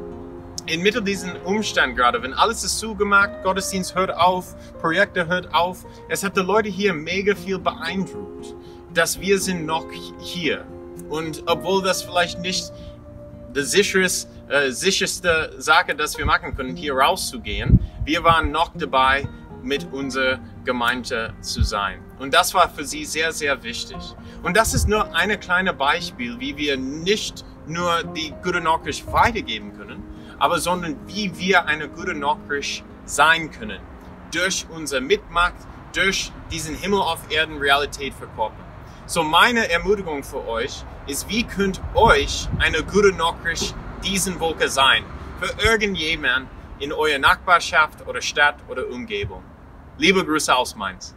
[0.66, 6.24] inmitten diesen Umstand gerade, wenn alles ist zugemacht, Gottesdienst hört auf, Projekte hört auf, es
[6.24, 8.53] hat die Leute hier mega viel beeindruckt,
[8.93, 9.86] dass wir sind noch
[10.20, 10.66] hier.
[11.09, 12.72] Und obwohl das vielleicht nicht
[13.55, 19.28] die sicheres, äh, sicherste Sache, dass wir machen können, hier rauszugehen, wir waren noch dabei,
[19.64, 21.99] mit unserer Gemeinde zu sein.
[22.20, 23.97] Und das war für sie sehr, sehr wichtig.
[24.43, 29.74] Und das ist nur ein kleines Beispiel, wie wir nicht nur die gute Nachricht weitergeben
[29.74, 30.03] können,
[30.44, 33.80] aber sondern wie wir eine gute Nachricht sein können.
[34.34, 35.54] Durch unser Mitmacht,
[35.94, 38.66] durch diesen Himmel auf Erden Realität verkörpern.
[39.06, 43.74] So meine Ermutigung für euch ist, wie könnt euch eine gute Nachricht
[44.04, 45.06] diesen Woche sein?
[45.39, 49.46] Für irgendjemand in eurer Nachbarschaft oder Stadt oder Umgebung.
[49.98, 51.16] Liebe Grüße aus Mainz.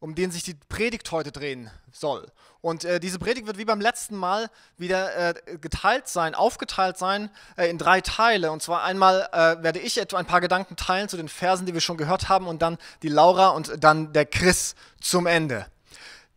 [0.00, 2.26] Um den sich die Predigt heute drehen soll.
[2.62, 7.30] Und äh, diese Predigt wird wie beim letzten Mal wieder äh, geteilt sein, aufgeteilt sein
[7.56, 8.50] äh, in drei Teile.
[8.50, 11.74] Und zwar einmal äh, werde ich etwa ein paar Gedanken teilen zu den Versen, die
[11.74, 15.66] wir schon gehört haben, und dann die Laura und dann der Chris zum Ende.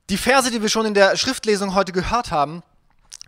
[0.10, 2.64] Die Verse, die wir schon in der Schriftlesung heute gehört haben,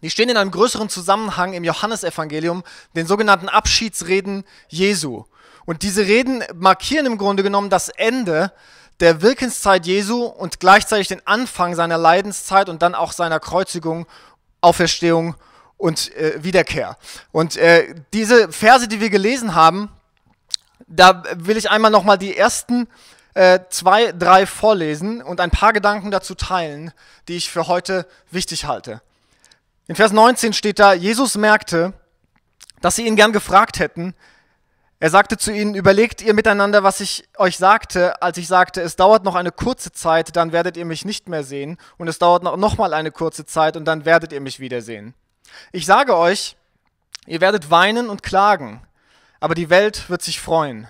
[0.01, 2.63] die stehen in einem größeren Zusammenhang im Johannesevangelium,
[2.95, 5.23] den sogenannten Abschiedsreden Jesu.
[5.65, 8.51] Und diese Reden markieren im Grunde genommen das Ende
[8.99, 14.05] der Wirkenszeit Jesu und gleichzeitig den Anfang seiner Leidenszeit und dann auch seiner Kreuzigung,
[14.61, 15.35] Auferstehung
[15.77, 16.97] und äh, Wiederkehr.
[17.31, 19.89] Und äh, diese Verse, die wir gelesen haben,
[20.87, 22.87] da will ich einmal nochmal die ersten
[23.33, 26.93] äh, zwei, drei vorlesen und ein paar Gedanken dazu teilen,
[27.27, 29.01] die ich für heute wichtig halte.
[29.87, 31.93] In Vers 19 steht da, Jesus merkte,
[32.81, 34.15] dass sie ihn gern gefragt hätten,
[34.99, 38.95] er sagte zu ihnen, überlegt ihr miteinander, was ich euch sagte, als ich sagte, es
[38.95, 42.43] dauert noch eine kurze Zeit, dann werdet ihr mich nicht mehr sehen, und es dauert
[42.43, 45.13] noch, noch mal eine kurze Zeit, und dann werdet ihr mich wiedersehen.
[45.73, 46.55] Ich sage euch,
[47.27, 48.81] ihr werdet weinen und klagen,
[49.41, 50.87] aber die Welt wird sich freuen.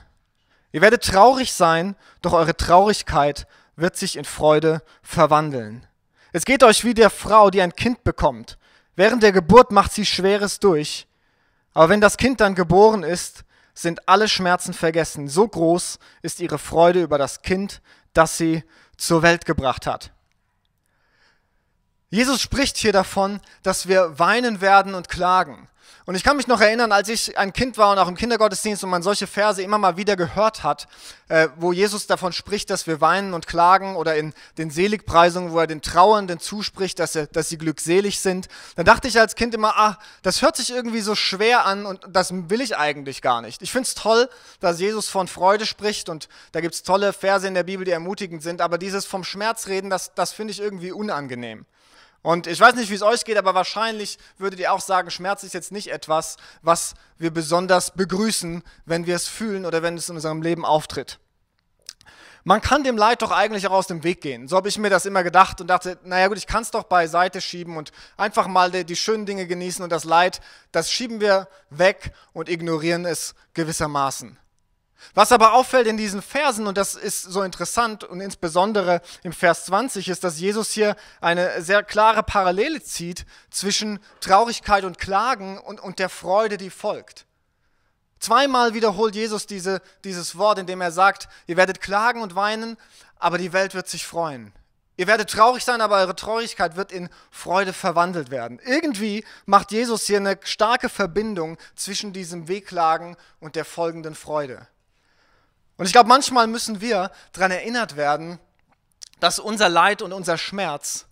[0.71, 5.87] Ihr werdet traurig sein, doch eure Traurigkeit wird sich in Freude verwandeln.
[6.31, 8.57] Es geht euch wie der Frau, die ein Kind bekommt.
[8.95, 11.07] Während der Geburt macht sie Schweres durch,
[11.73, 13.43] aber wenn das Kind dann geboren ist,
[13.75, 15.27] sind alle Schmerzen vergessen.
[15.27, 17.81] So groß ist ihre Freude über das Kind,
[18.13, 18.63] das sie
[18.97, 20.11] zur Welt gebracht hat.
[22.09, 25.67] Jesus spricht hier davon, dass wir weinen werden und klagen.
[26.07, 28.83] Und ich kann mich noch erinnern, als ich ein Kind war und auch im Kindergottesdienst
[28.83, 30.87] und man solche Verse immer mal wieder gehört hat,
[31.29, 35.57] äh, wo Jesus davon spricht, dass wir weinen und klagen oder in den Seligpreisungen, wo
[35.57, 38.49] er den Trauernden zuspricht, dass, er, dass sie glückselig sind.
[38.75, 42.01] Dann dachte ich als Kind immer, ah, das hört sich irgendwie so schwer an und
[42.07, 43.63] das will ich eigentlich gar nicht.
[43.63, 44.29] Ich finde es toll,
[44.59, 47.91] dass Jesus von Freude spricht und da gibt es tolle Verse in der Bibel, die
[47.91, 51.65] ermutigend sind, aber dieses vom Schmerz reden, das, das finde ich irgendwie unangenehm.
[52.25, 55.43] Und ich weiß nicht, wie es euch geht, aber wahrscheinlich würdet ihr auch sagen, Schmerz
[55.43, 60.09] ist jetzt nicht etwas, was wir besonders begrüßen, wenn wir es fühlen oder wenn es
[60.09, 61.19] in unserem Leben auftritt.
[62.43, 64.47] Man kann dem Leid doch eigentlich auch aus dem Weg gehen.
[64.47, 66.85] So habe ich mir das immer gedacht und dachte, naja gut, ich kann es doch
[66.85, 71.21] beiseite schieben und einfach mal die, die schönen Dinge genießen und das Leid, das schieben
[71.21, 74.39] wir weg und ignorieren es gewissermaßen.
[75.13, 79.65] Was aber auffällt in diesen Versen, und das ist so interessant und insbesondere im Vers
[79.65, 85.79] 20, ist, dass Jesus hier eine sehr klare Parallele zieht zwischen Traurigkeit und Klagen und,
[85.79, 87.25] und der Freude, die folgt.
[88.19, 92.77] Zweimal wiederholt Jesus diese, dieses Wort, indem er sagt, ihr werdet klagen und weinen,
[93.19, 94.53] aber die Welt wird sich freuen.
[94.97, 98.59] Ihr werdet traurig sein, aber eure Traurigkeit wird in Freude verwandelt werden.
[98.65, 104.67] Irgendwie macht Jesus hier eine starke Verbindung zwischen diesem Wehklagen und der folgenden Freude.
[105.77, 108.39] Und ich glaube, manchmal müssen wir daran erinnert werden,
[109.19, 111.05] dass unser Leid und unser Schmerz,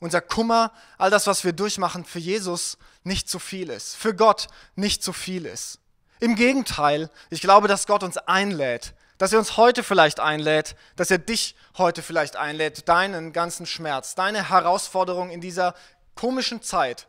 [0.00, 4.48] unser Kummer, all das, was wir durchmachen, für Jesus nicht zu viel ist, für Gott
[4.76, 5.78] nicht zu viel ist.
[6.20, 11.10] Im Gegenteil, ich glaube, dass Gott uns einlädt, dass er uns heute vielleicht einlädt, dass
[11.10, 15.74] er dich heute vielleicht einlädt, deinen ganzen Schmerz, deine Herausforderung in dieser
[16.14, 17.06] komischen Zeit,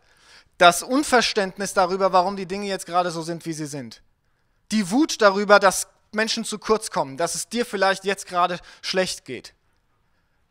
[0.58, 4.02] das Unverständnis darüber, warum die Dinge jetzt gerade so sind, wie sie sind,
[4.72, 9.26] die Wut darüber, dass Menschen zu kurz kommen, dass es dir vielleicht jetzt gerade schlecht
[9.26, 9.54] geht.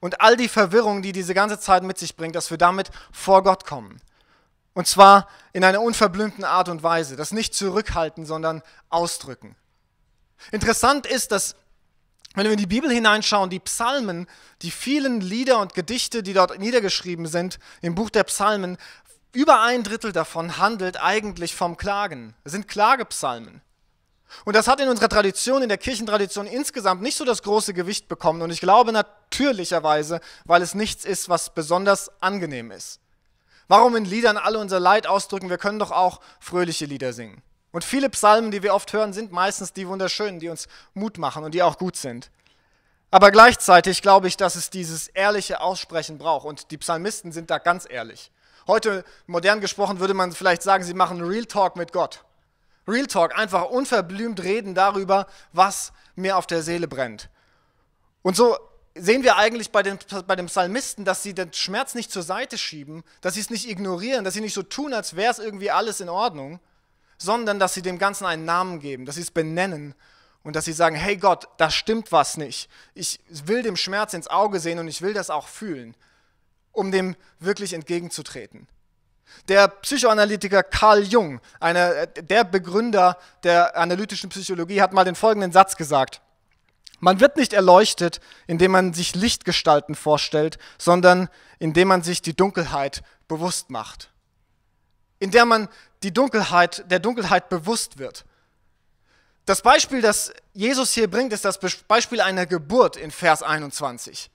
[0.00, 3.42] Und all die Verwirrung, die diese ganze Zeit mit sich bringt, dass wir damit vor
[3.42, 4.00] Gott kommen.
[4.74, 7.16] Und zwar in einer unverblümten Art und Weise.
[7.16, 9.56] Das nicht zurückhalten, sondern ausdrücken.
[10.52, 11.56] Interessant ist, dass,
[12.34, 14.28] wenn wir in die Bibel hineinschauen, die Psalmen,
[14.62, 18.78] die vielen Lieder und Gedichte, die dort niedergeschrieben sind, im Buch der Psalmen,
[19.32, 22.34] über ein Drittel davon handelt eigentlich vom Klagen.
[22.44, 23.60] Es sind Klagepsalmen.
[24.44, 28.08] Und das hat in unserer Tradition, in der Kirchentradition insgesamt nicht so das große Gewicht
[28.08, 28.42] bekommen.
[28.42, 33.00] Und ich glaube natürlicherweise, weil es nichts ist, was besonders angenehm ist.
[33.68, 35.50] Warum in Liedern alle unser Leid ausdrücken?
[35.50, 37.42] Wir können doch auch fröhliche Lieder singen.
[37.70, 41.44] Und viele Psalmen, die wir oft hören, sind meistens die wunderschönen, die uns Mut machen
[41.44, 42.30] und die auch gut sind.
[43.10, 46.46] Aber gleichzeitig glaube ich, dass es dieses ehrliche Aussprechen braucht.
[46.46, 48.30] Und die Psalmisten sind da ganz ehrlich.
[48.66, 52.24] Heute, modern gesprochen, würde man vielleicht sagen, sie machen Real Talk mit Gott.
[52.88, 57.28] Real Talk, einfach unverblümt reden darüber, was mir auf der Seele brennt.
[58.22, 58.56] Und so
[58.94, 62.58] sehen wir eigentlich bei den, bei den Psalmisten, dass sie den Schmerz nicht zur Seite
[62.58, 65.70] schieben, dass sie es nicht ignorieren, dass sie nicht so tun, als wäre es irgendwie
[65.70, 66.60] alles in Ordnung,
[67.16, 69.94] sondern dass sie dem Ganzen einen Namen geben, dass sie es benennen
[70.42, 72.70] und dass sie sagen, hey Gott, da stimmt was nicht.
[72.94, 75.94] Ich will dem Schmerz ins Auge sehen und ich will das auch fühlen,
[76.72, 78.68] um dem wirklich entgegenzutreten.
[79.48, 85.76] Der Psychoanalytiker Carl Jung, einer der Begründer der analytischen Psychologie, hat mal den folgenden Satz
[85.76, 86.20] gesagt.
[87.00, 93.02] Man wird nicht erleuchtet, indem man sich Lichtgestalten vorstellt, sondern indem man sich die Dunkelheit
[93.28, 94.10] bewusst macht.
[95.20, 95.68] In der man
[96.02, 98.24] die Dunkelheit, der Dunkelheit bewusst wird.
[99.46, 101.58] Das Beispiel, das Jesus hier bringt, ist das
[101.88, 104.30] Beispiel einer Geburt in Vers 21.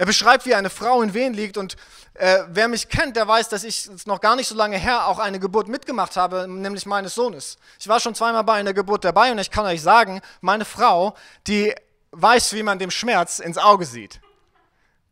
[0.00, 1.76] Er beschreibt, wie eine Frau in Wehen liegt und
[2.14, 5.18] äh, wer mich kennt, der weiß, dass ich noch gar nicht so lange her auch
[5.18, 7.58] eine Geburt mitgemacht habe, nämlich meines Sohnes.
[7.78, 11.14] Ich war schon zweimal bei einer Geburt dabei und ich kann euch sagen, meine Frau,
[11.46, 11.74] die
[12.12, 14.22] weiß, wie man dem Schmerz ins Auge sieht.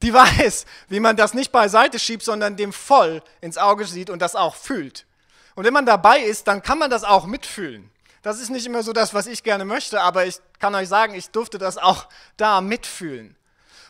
[0.01, 4.22] Die weiß, wie man das nicht beiseite schiebt, sondern dem voll ins Auge sieht und
[4.22, 5.05] das auch fühlt.
[5.55, 7.91] Und wenn man dabei ist, dann kann man das auch mitfühlen.
[8.22, 11.12] Das ist nicht immer so das, was ich gerne möchte, aber ich kann euch sagen,
[11.14, 12.09] ich durfte das auch
[12.39, 13.38] da mitfühlen.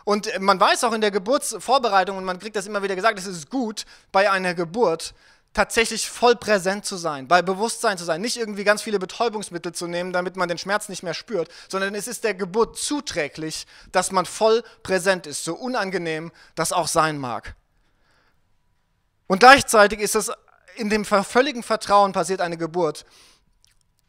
[0.08, 3.26] Und man weiß auch in der Geburtsvorbereitung, und man kriegt das immer wieder gesagt, es
[3.26, 5.12] ist gut, bei einer Geburt
[5.52, 9.86] tatsächlich voll präsent zu sein, bei Bewusstsein zu sein, nicht irgendwie ganz viele Betäubungsmittel zu
[9.86, 14.10] nehmen, damit man den Schmerz nicht mehr spürt, sondern es ist der Geburt zuträglich, dass
[14.10, 17.54] man voll präsent ist, so unangenehm das auch sein mag.
[19.26, 20.32] Und gleichzeitig ist es
[20.76, 23.04] in dem völligen Vertrauen passiert eine Geburt,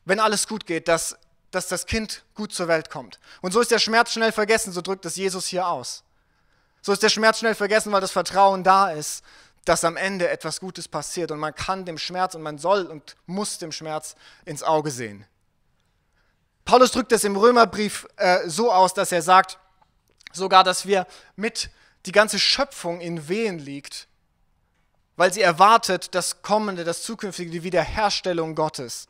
[0.06, 1.18] wenn alles gut geht, dass
[1.52, 3.20] dass das Kind gut zur Welt kommt.
[3.42, 6.04] Und so ist der Schmerz schnell vergessen, so drückt es Jesus hier aus.
[6.82, 9.24] So ist der Schmerz schnell vergessen, weil das Vertrauen da ist,
[9.66, 13.16] dass am Ende etwas Gutes passiert und man kann dem Schmerz und man soll und
[13.26, 15.26] muss dem Schmerz ins Auge sehen.
[16.66, 19.58] Paulus drückt es im Römerbrief äh, so aus, dass er sagt,
[20.32, 21.70] sogar, dass wir mit
[22.06, 24.08] die ganze Schöpfung in Wehen liegt,
[25.16, 29.08] weil sie erwartet das Kommende, das Zukünftige, die Wiederherstellung Gottes.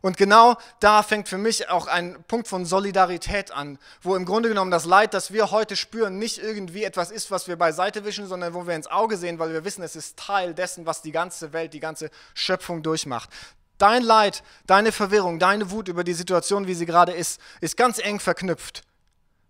[0.00, 4.48] Und genau da fängt für mich auch ein Punkt von Solidarität an, wo im Grunde
[4.48, 8.26] genommen das Leid, das wir heute spüren, nicht irgendwie etwas ist, was wir beiseite wischen,
[8.26, 11.12] sondern wo wir ins Auge sehen, weil wir wissen, es ist Teil dessen, was die
[11.12, 13.30] ganze Welt, die ganze Schöpfung durchmacht.
[13.78, 17.98] Dein Leid, deine Verwirrung, deine Wut über die Situation, wie sie gerade ist, ist ganz
[17.98, 18.82] eng verknüpft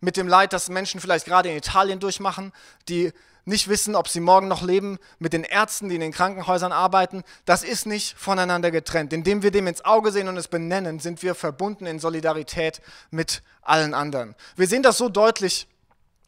[0.00, 2.52] mit dem Leid, das Menschen vielleicht gerade in Italien durchmachen,
[2.88, 3.12] die
[3.48, 7.24] nicht wissen, ob sie morgen noch leben, mit den Ärzten, die in den Krankenhäusern arbeiten,
[7.44, 9.12] das ist nicht voneinander getrennt.
[9.12, 12.80] Indem wir dem ins Auge sehen und es benennen, sind wir verbunden in Solidarität
[13.10, 14.34] mit allen anderen.
[14.56, 15.66] Wir sehen das so deutlich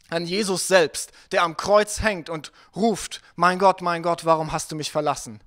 [0.08, 4.72] an Jesus selbst, der am Kreuz hängt und ruft, mein Gott, mein Gott, warum hast
[4.72, 5.40] du mich verlassen?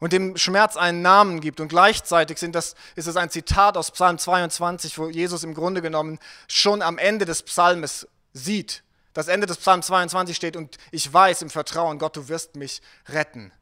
[0.00, 1.60] Und dem Schmerz einen Namen gibt.
[1.60, 5.80] Und gleichzeitig sind das, ist es ein Zitat aus Psalm 22, wo Jesus im Grunde
[5.80, 8.82] genommen schon am Ende des Psalmes sieht,
[9.14, 12.80] das Ende des Psalms 22 steht, und ich weiß im Vertrauen, Gott, du wirst mich
[13.08, 13.52] retten.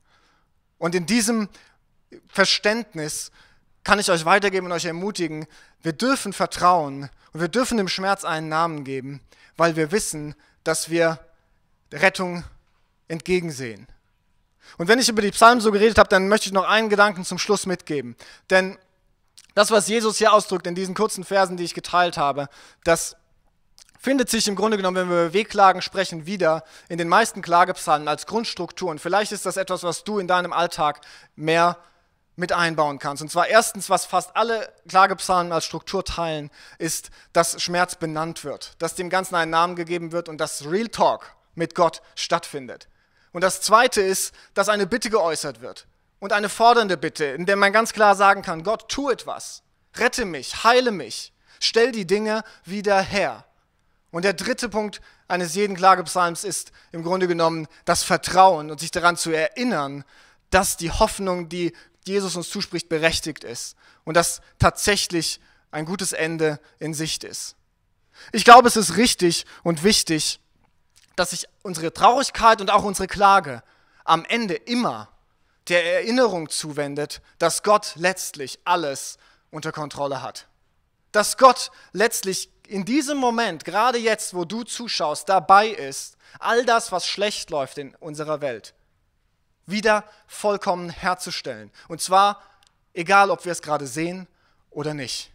[0.78, 1.48] Und in diesem
[2.28, 3.30] Verständnis
[3.84, 5.46] kann ich euch weitergeben und euch ermutigen,
[5.82, 9.20] wir dürfen vertrauen und wir dürfen dem Schmerz einen Namen geben,
[9.56, 10.34] weil wir wissen,
[10.64, 11.18] dass wir
[11.92, 12.44] Rettung
[13.08, 13.86] entgegensehen.
[14.78, 17.24] Und wenn ich über die Psalmen so geredet habe, dann möchte ich noch einen Gedanken
[17.24, 18.16] zum Schluss mitgeben.
[18.50, 18.78] Denn
[19.54, 22.48] das, was Jesus hier ausdrückt in diesen kurzen Versen, die ich geteilt habe,
[22.84, 23.16] das
[24.00, 28.08] findet sich im Grunde genommen, wenn wir über Wehklagen sprechen, wieder in den meisten Klagepsalmen
[28.08, 28.90] als Grundstruktur.
[28.90, 31.02] Und vielleicht ist das etwas, was du in deinem Alltag
[31.36, 31.76] mehr
[32.34, 33.22] mit einbauen kannst.
[33.22, 38.74] Und zwar erstens, was fast alle Klagepsalmen als Struktur teilen, ist, dass Schmerz benannt wird,
[38.78, 42.88] dass dem Ganzen einen Namen gegeben wird und dass Real Talk mit Gott stattfindet.
[43.32, 45.86] Und das Zweite ist, dass eine Bitte geäußert wird
[46.20, 49.62] und eine fordernde Bitte, in der man ganz klar sagen kann, Gott, tu etwas,
[49.98, 53.44] rette mich, heile mich, stell die Dinge wieder her.
[54.10, 58.90] Und der dritte Punkt eines jeden Klagepsalms ist im Grunde genommen das Vertrauen und sich
[58.90, 60.04] daran zu erinnern,
[60.50, 61.72] dass die Hoffnung, die
[62.04, 65.40] Jesus uns zuspricht, berechtigt ist und dass tatsächlich
[65.70, 67.54] ein gutes Ende in Sicht ist.
[68.32, 70.40] Ich glaube, es ist richtig und wichtig,
[71.16, 73.62] dass sich unsere Traurigkeit und auch unsere Klage
[74.04, 75.08] am Ende immer
[75.68, 79.18] der Erinnerung zuwendet, dass Gott letztlich alles
[79.50, 80.48] unter Kontrolle hat.
[81.12, 86.92] Dass Gott letztlich in diesem Moment, gerade jetzt, wo du zuschaust, dabei ist, all das,
[86.92, 88.74] was schlecht läuft in unserer Welt,
[89.66, 91.72] wieder vollkommen herzustellen.
[91.88, 92.40] Und zwar
[92.94, 94.28] egal, ob wir es gerade sehen
[94.70, 95.32] oder nicht.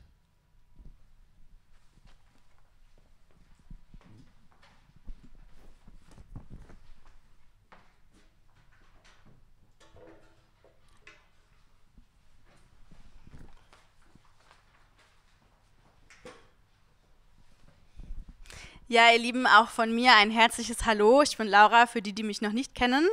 [18.88, 21.24] Ja, ihr Lieben, auch von mir ein herzliches Hallo.
[21.24, 23.08] Ich bin Laura, für die, die mich noch nicht kennen.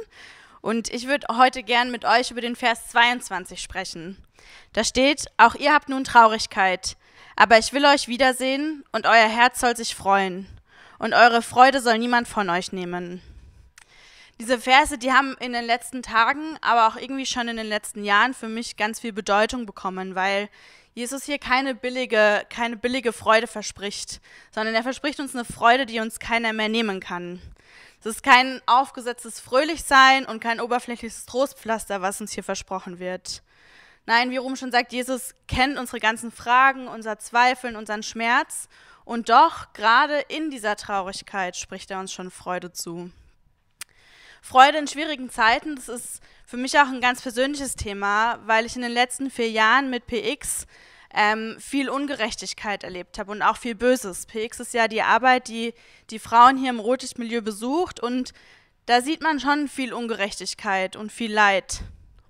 [0.61, 4.23] Und ich würde heute gern mit euch über den Vers 22 sprechen.
[4.75, 6.99] Da steht, auch ihr habt nun Traurigkeit,
[7.37, 10.47] aber ich will euch wiedersehen und euer Herz soll sich freuen.
[10.99, 13.23] Und eure Freude soll niemand von euch nehmen.
[14.39, 18.05] Diese Verse, die haben in den letzten Tagen, aber auch irgendwie schon in den letzten
[18.05, 20.51] Jahren für mich ganz viel Bedeutung bekommen, weil
[20.95, 24.21] Jesus hier keine billige, keine billige Freude verspricht,
[24.51, 27.41] sondern er verspricht uns eine Freude, die uns keiner mehr nehmen kann.
[28.01, 33.43] Es ist kein aufgesetztes Fröhlichsein und kein oberflächliches Trostpflaster, was uns hier versprochen wird.
[34.05, 38.69] Nein, wie Rum schon sagt, Jesus kennt unsere ganzen Fragen, unser Zweifeln, unseren Schmerz
[39.05, 43.11] und doch gerade in dieser Traurigkeit spricht er uns schon Freude zu.
[44.45, 48.75] Freude in schwierigen Zeiten, das ist für mich auch ein ganz persönliches Thema, weil ich
[48.75, 50.67] in den letzten vier Jahren mit PX
[51.15, 54.27] ähm, viel Ungerechtigkeit erlebt habe und auch viel Böses.
[54.27, 55.75] PX ist ja die Arbeit, die
[56.11, 58.33] die Frauen hier im Rotlichtmilieu besucht und
[58.87, 61.83] da sieht man schon viel Ungerechtigkeit und viel Leid.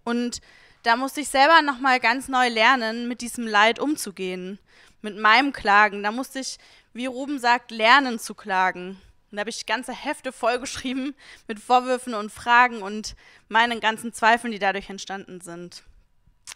[0.05, 0.43] Und
[0.83, 4.59] da musste ich selber nochmal ganz neu lernen, mit diesem Leid umzugehen,
[5.01, 6.03] mit meinem Klagen.
[6.03, 6.59] Da musste ich,
[6.93, 9.01] wie Ruben sagt, lernen zu klagen.
[9.33, 11.15] Und da habe ich ganze Hefte vollgeschrieben
[11.49, 13.17] mit Vorwürfen und Fragen und
[13.49, 15.85] meinen ganzen Zweifeln, die dadurch entstanden sind.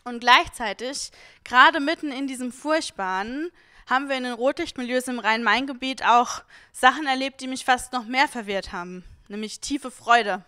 [0.05, 1.11] Und gleichzeitig,
[1.43, 3.51] gerade mitten in diesem Furchtbaren,
[3.89, 8.29] haben wir in den Rotlichtmilieus im Rhein-Main-Gebiet auch Sachen erlebt, die mich fast noch mehr
[8.29, 10.45] verwirrt haben, nämlich tiefe Freude.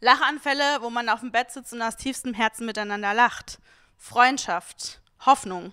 [0.00, 3.58] Lachanfälle, wo man auf dem Bett sitzt und aus tiefstem Herzen miteinander lacht.
[3.98, 5.72] Freundschaft, Hoffnung.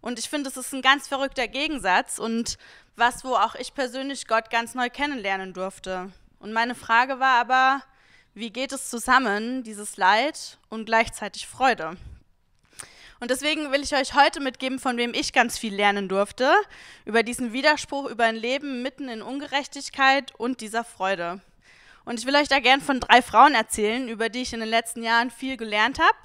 [0.00, 2.58] Und ich finde, es ist ein ganz verrückter Gegensatz und
[2.96, 6.12] was, wo auch ich persönlich Gott ganz neu kennenlernen durfte.
[6.38, 7.82] Und meine Frage war aber,
[8.34, 11.96] wie geht es zusammen, dieses Leid und gleichzeitig Freude?
[13.20, 16.52] Und deswegen will ich euch heute mitgeben, von wem ich ganz viel lernen durfte,
[17.04, 21.40] über diesen Widerspruch, über ein Leben mitten in Ungerechtigkeit und dieser Freude.
[22.04, 24.68] Und ich will euch da gern von drei Frauen erzählen, über die ich in den
[24.68, 26.18] letzten Jahren viel gelernt habe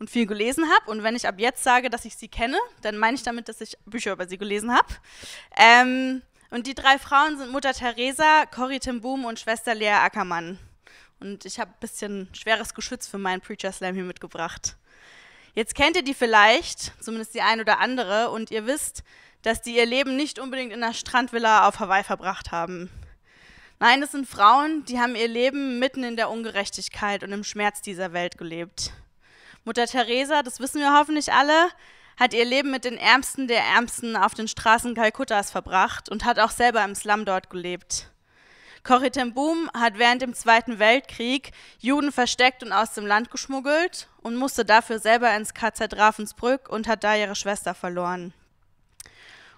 [0.00, 0.90] und viel gelesen habe.
[0.90, 3.60] Und wenn ich ab jetzt sage, dass ich sie kenne, dann meine ich damit, dass
[3.60, 4.88] ich Bücher über sie gelesen habe.
[5.56, 10.58] Ähm, und die drei Frauen sind Mutter Teresa, Corrie ten Boom und Schwester Lea Ackermann.
[11.20, 14.76] Und ich habe ein bisschen schweres Geschütz für meinen Preacher Slam hier mitgebracht.
[15.54, 19.04] Jetzt kennt ihr die vielleicht, zumindest die ein oder andere, und ihr wisst,
[19.42, 22.90] dass die ihr Leben nicht unbedingt in einer Strandvilla auf Hawaii verbracht haben.
[23.78, 27.82] Nein, es sind Frauen, die haben ihr Leben mitten in der Ungerechtigkeit und im Schmerz
[27.82, 28.92] dieser Welt gelebt.
[29.64, 31.68] Mutter Teresa, das wissen wir hoffentlich alle,
[32.18, 36.38] hat ihr Leben mit den Ärmsten der Ärmsten auf den Straßen Kalkuttas verbracht und hat
[36.38, 38.10] auch selber im Slum dort gelebt.
[38.84, 44.08] Corrie ten Boom hat während dem Zweiten Weltkrieg Juden versteckt und aus dem Land geschmuggelt
[44.22, 48.32] und musste dafür selber ins KZ Ravensbrück und hat da ihre Schwester verloren.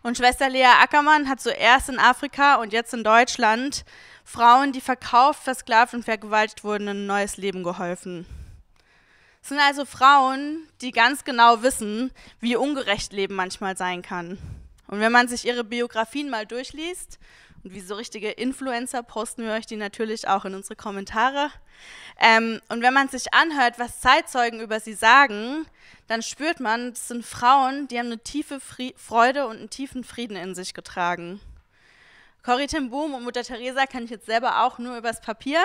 [0.02, 3.84] Und Schwester Lea Ackermann hat zuerst in Afrika und jetzt in Deutschland
[4.24, 8.26] Frauen, die verkauft, versklavt und vergewaltigt wurden, ein neues Leben geholfen.
[9.42, 14.38] Es sind also Frauen, die ganz genau wissen, wie ungerecht Leben manchmal sein kann.
[14.86, 17.18] Und wenn man sich ihre Biografien mal durchliest,
[17.64, 21.50] und wie so richtige Influencer posten wir euch die natürlich auch in unsere Kommentare.
[22.20, 25.66] Ähm, und wenn man sich anhört, was Zeitzeugen über sie sagen,
[26.08, 30.02] dann spürt man, es sind Frauen, die haben eine tiefe Fri Freude und einen tiefen
[30.02, 31.40] Frieden in sich getragen.
[32.44, 35.60] Corrie ten Boom und Mutter Teresa kann ich jetzt selber auch nur übers Papier,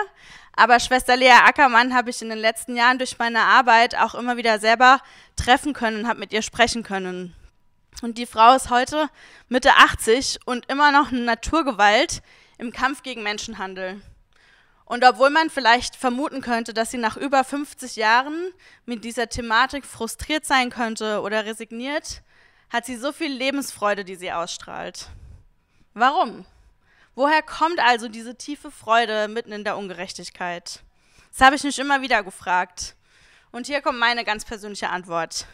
[0.55, 4.37] aber Schwester Lea Ackermann habe ich in den letzten Jahren durch meine Arbeit auch immer
[4.37, 5.01] wieder selber
[5.35, 7.33] treffen können und habe mit ihr sprechen können.
[8.03, 9.09] Und die Frau ist heute
[9.49, 12.21] Mitte 80 und immer noch eine Naturgewalt
[12.59, 13.99] im Kampf gegen Menschenhandel.
[14.85, 18.53] Und obwohl man vielleicht vermuten könnte, dass sie nach über 50 Jahren
[18.85, 22.21] mit dieser Thematik frustriert sein könnte oder resigniert,
[22.69, 25.09] hat sie so viel Lebensfreude, die sie ausstrahlt.
[25.95, 26.45] Warum?
[27.17, 30.83] Woher kommt also diese tiefe Freude mitten in der Ungerechtigkeit?
[31.31, 32.95] Das habe ich mich immer wieder gefragt.
[33.49, 35.47] Und hier kommt meine ganz persönliche Antwort.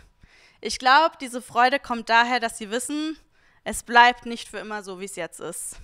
[0.59, 3.17] Ich glaube, diese Freude kommt daher, dass sie wissen,
[3.63, 5.77] es bleibt nicht für immer so, wie es jetzt ist.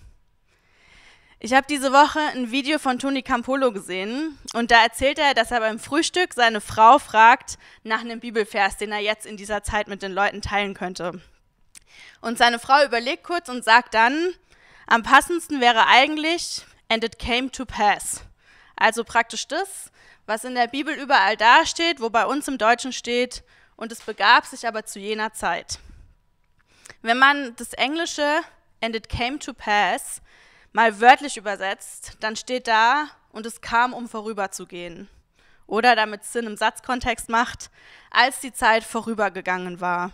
[1.40, 5.52] Ich habe diese Woche ein Video von Tony Campolo gesehen und da erzählt er, dass
[5.52, 9.88] er beim Frühstück seine Frau fragt nach einem Bibelvers, den er jetzt in dieser Zeit
[9.88, 11.22] mit den Leuten teilen könnte.
[12.20, 14.34] Und seine Frau überlegt kurz und sagt dann,
[14.90, 18.24] am passendsten wäre eigentlich, and it came to pass.
[18.76, 19.92] Also praktisch das,
[20.26, 23.44] was in der Bibel überall dasteht, wo bei uns im Deutschen steht,
[23.76, 25.80] und es begab sich aber zu jener Zeit.
[27.02, 28.42] Wenn man das Englische
[28.82, 30.22] and it came to pass
[30.74, 35.08] mal wörtlich übersetzt, dann steht da, und es kam, um vorüberzugehen.
[35.68, 37.70] Oder damit Sinn im Satzkontext macht,
[38.10, 40.12] als die Zeit vorübergegangen war.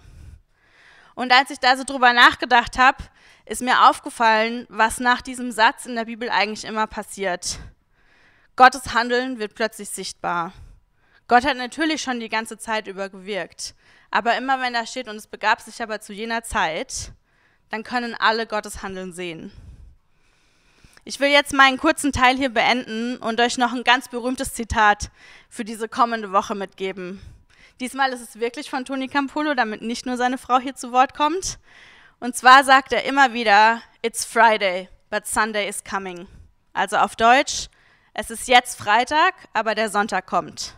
[1.15, 3.03] Und als ich da so drüber nachgedacht habe,
[3.45, 7.59] ist mir aufgefallen, was nach diesem Satz in der Bibel eigentlich immer passiert.
[8.55, 10.53] Gottes Handeln wird plötzlich sichtbar.
[11.27, 13.75] Gott hat natürlich schon die ganze Zeit über gewirkt,
[14.11, 17.11] aber immer wenn da steht, und es begab sich aber zu jener Zeit,
[17.69, 19.51] dann können alle Gottes Handeln sehen.
[21.03, 25.11] Ich will jetzt meinen kurzen Teil hier beenden und euch noch ein ganz berühmtes Zitat
[25.49, 27.21] für diese kommende Woche mitgeben.
[27.79, 31.13] Diesmal ist es wirklich von Tony Campolo, damit nicht nur seine Frau hier zu Wort
[31.13, 31.59] kommt.
[32.19, 36.27] Und zwar sagt er immer wieder, It's Friday, but Sunday is coming.
[36.73, 37.67] Also auf Deutsch,
[38.13, 40.75] es ist jetzt Freitag, aber der Sonntag kommt.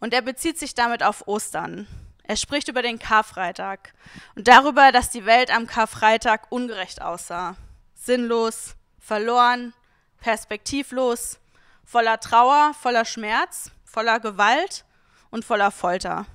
[0.00, 1.86] Und er bezieht sich damit auf Ostern.
[2.24, 3.94] Er spricht über den Karfreitag
[4.34, 7.56] und darüber, dass die Welt am Karfreitag ungerecht aussah.
[7.94, 9.74] Sinnlos, verloren,
[10.20, 11.38] perspektivlos,
[11.84, 14.84] voller Trauer, voller Schmerz, voller Gewalt
[15.30, 16.26] und voller Folter.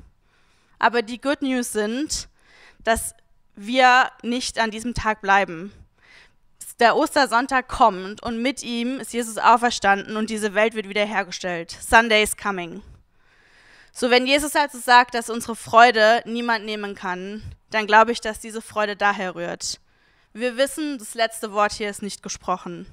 [0.79, 2.27] Aber die Good News sind,
[2.83, 3.15] dass
[3.57, 5.73] wir nicht an diesem Tag bleiben.
[6.79, 11.71] Der Ostersonntag kommt und mit ihm ist Jesus auferstanden und diese Welt wird wiederhergestellt.
[11.71, 12.83] Sunday is coming.
[13.91, 17.41] So, wenn Jesus also sagt, dass unsere Freude niemand nehmen kann,
[17.71, 19.79] dann glaube ich, dass diese Freude daher rührt.
[20.33, 22.85] Wir wissen, das letzte Wort hier ist nicht gesprochen.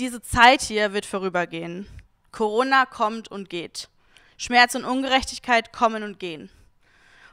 [0.00, 1.86] Diese Zeit hier wird vorübergehen.
[2.32, 3.88] Corona kommt und geht.
[4.36, 6.50] Schmerz und Ungerechtigkeit kommen und gehen.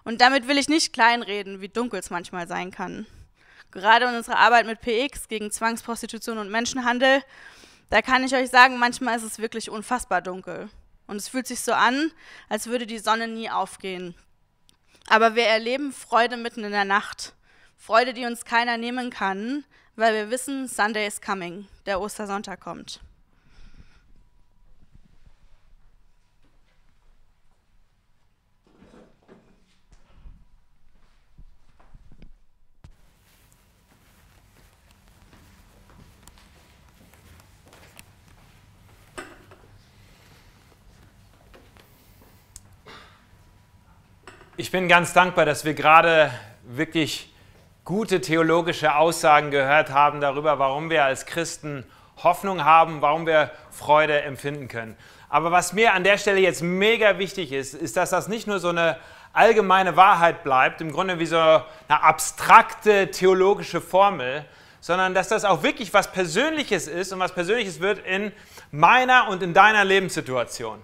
[0.04, 3.06] Und damit will ich nicht kleinreden, wie dunkel es manchmal sein kann.
[3.72, 7.24] Gerade in unserer Arbeit mit PX gegen Zwangsprostitution und Menschenhandel,
[7.90, 10.70] da kann ich euch sagen, manchmal ist es wirklich unfassbar dunkel.
[11.08, 12.12] Und es fühlt sich so an,
[12.50, 14.16] als würde die Sonne nie aufgehen.
[15.08, 17.34] Aber wir erleben Freude mitten in der Nacht.
[17.78, 23.02] Freude, die uns keiner nehmen kann, weil wir wissen, Sunday is coming, der Ostersonntag kommt.
[44.64, 46.32] Ich bin ganz dankbar, dass wir gerade
[46.64, 47.34] wirklich
[47.84, 51.84] gute theologische Aussagen gehört haben darüber, warum wir als Christen
[52.24, 54.96] Hoffnung haben, warum wir Freude empfinden können.
[55.28, 58.60] Aber was mir an der Stelle jetzt mega wichtig ist, ist, dass das nicht nur
[58.60, 58.96] so eine
[59.34, 64.46] allgemeine Wahrheit bleibt, im Grunde wie so eine abstrakte theologische Formel,
[64.80, 68.32] sondern dass das auch wirklich was Persönliches ist und was Persönliches wird in
[68.72, 70.80] meiner und in deiner Lebenssituation.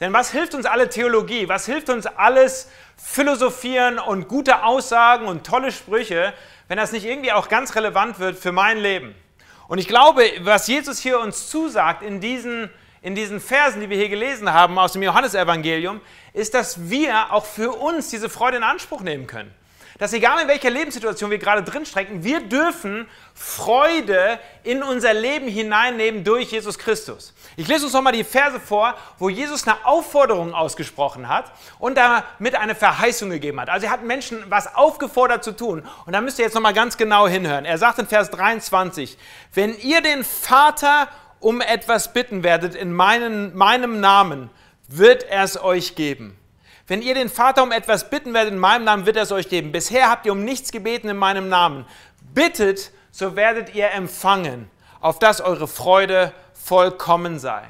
[0.00, 1.48] Denn was hilft uns alle Theologie?
[1.48, 6.32] Was hilft uns alles Philosophieren und gute Aussagen und tolle Sprüche,
[6.68, 9.14] wenn das nicht irgendwie auch ganz relevant wird für mein Leben?
[9.68, 12.70] Und ich glaube, was Jesus hier uns zusagt in diesen,
[13.00, 16.00] in diesen Versen, die wir hier gelesen haben aus dem Johannesevangelium,
[16.32, 19.54] ist, dass wir auch für uns diese Freude in Anspruch nehmen können
[19.98, 25.48] dass egal in welcher Lebenssituation wir gerade drin strecken, wir dürfen Freude in unser Leben
[25.48, 27.34] hineinnehmen durch Jesus Christus.
[27.56, 32.54] Ich lese uns nochmal die Verse vor, wo Jesus eine Aufforderung ausgesprochen hat und damit
[32.54, 33.68] eine Verheißung gegeben hat.
[33.68, 35.86] Also er hat Menschen was aufgefordert zu tun.
[36.06, 37.64] Und da müsst ihr jetzt nochmal ganz genau hinhören.
[37.64, 39.18] Er sagt in Vers 23,
[39.54, 41.08] wenn ihr den Vater
[41.40, 44.50] um etwas bitten werdet in meinen, meinem Namen,
[44.88, 46.38] wird er es euch geben.
[46.92, 49.48] Wenn ihr den Vater um etwas bitten werdet in meinem Namen, wird er es euch
[49.48, 49.72] geben.
[49.72, 51.86] Bisher habt ihr um nichts gebeten in meinem Namen.
[52.34, 54.70] Bittet, so werdet ihr empfangen,
[55.00, 57.62] auf dass eure Freude vollkommen sei.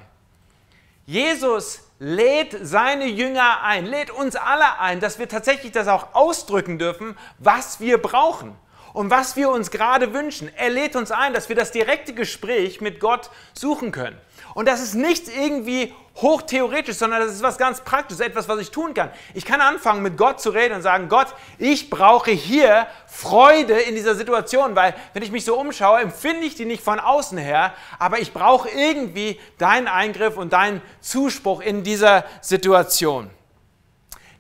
[1.07, 6.81] Jesus lädt seine Jünger ein, lädt uns alle ein, dass wir tatsächlich das auch ausdrücken
[6.81, 8.57] dürfen, was wir brauchen
[8.93, 10.51] und was wir uns gerade wünschen.
[10.57, 14.19] Er lädt uns ein, dass wir das direkte Gespräch mit Gott suchen können.
[14.55, 18.71] Und das ist nicht irgendwie hochtheoretisch, sondern das ist was ganz Praktisches, etwas, was ich
[18.71, 19.11] tun kann.
[19.33, 21.29] Ich kann anfangen, mit Gott zu reden und sagen, Gott,
[21.59, 26.55] ich brauche hier Freude in dieser Situation, weil wenn ich mich so umschaue, empfinde ich
[26.55, 31.83] die nicht von außen her, aber ich brauche irgendwie deinen Eingriff und deinen Zuspruch in
[31.83, 33.31] dieser Situation.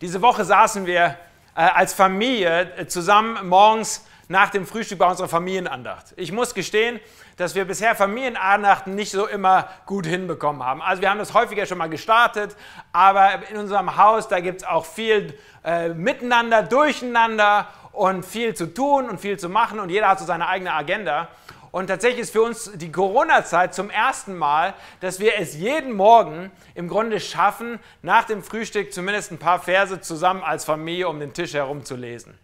[0.02, 1.16] Diese Woche saßen wir
[1.54, 6.06] äh, als Familie äh, zusammen morgens nach dem Frühstück bei unserer Familienandacht.
[6.16, 7.00] Ich muss gestehen,
[7.36, 10.82] dass wir bisher Familienandachten nicht so immer gut hinbekommen haben.
[10.82, 12.56] Also wir haben das häufiger schon mal gestartet,
[12.92, 18.66] aber in unserem Haus, da gibt es auch viel äh, Miteinander, Durcheinander und viel zu
[18.66, 21.28] tun und viel zu machen und jeder hat so seine eigene Agenda.
[21.72, 26.52] Und tatsächlich ist für uns die Corona-Zeit zum ersten Mal, dass wir es jeden Morgen
[26.74, 31.32] im Grunde schaffen, nach dem Frühstück zumindest ein paar Verse zusammen als Familie um den
[31.32, 32.38] Tisch herum zu lesen.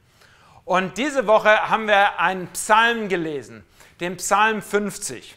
[0.65, 3.65] Und diese Woche haben wir einen Psalm gelesen,
[4.01, 5.37] den Psalm 50.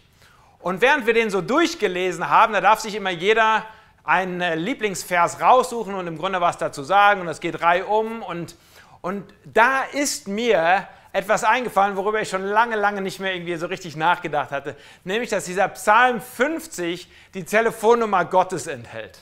[0.60, 3.66] Und während wir den so durchgelesen haben, da darf sich immer jeder
[4.04, 7.22] einen äh, Lieblingsvers raussuchen und im Grunde was dazu sagen.
[7.22, 8.22] Und es geht reihum.
[8.24, 8.56] Und,
[9.02, 13.68] und da ist mir etwas eingefallen, worüber ich schon lange, lange nicht mehr irgendwie so
[13.68, 14.76] richtig nachgedacht hatte.
[15.04, 19.20] Nämlich, dass dieser Psalm 50 die Telefonnummer Gottes enthält.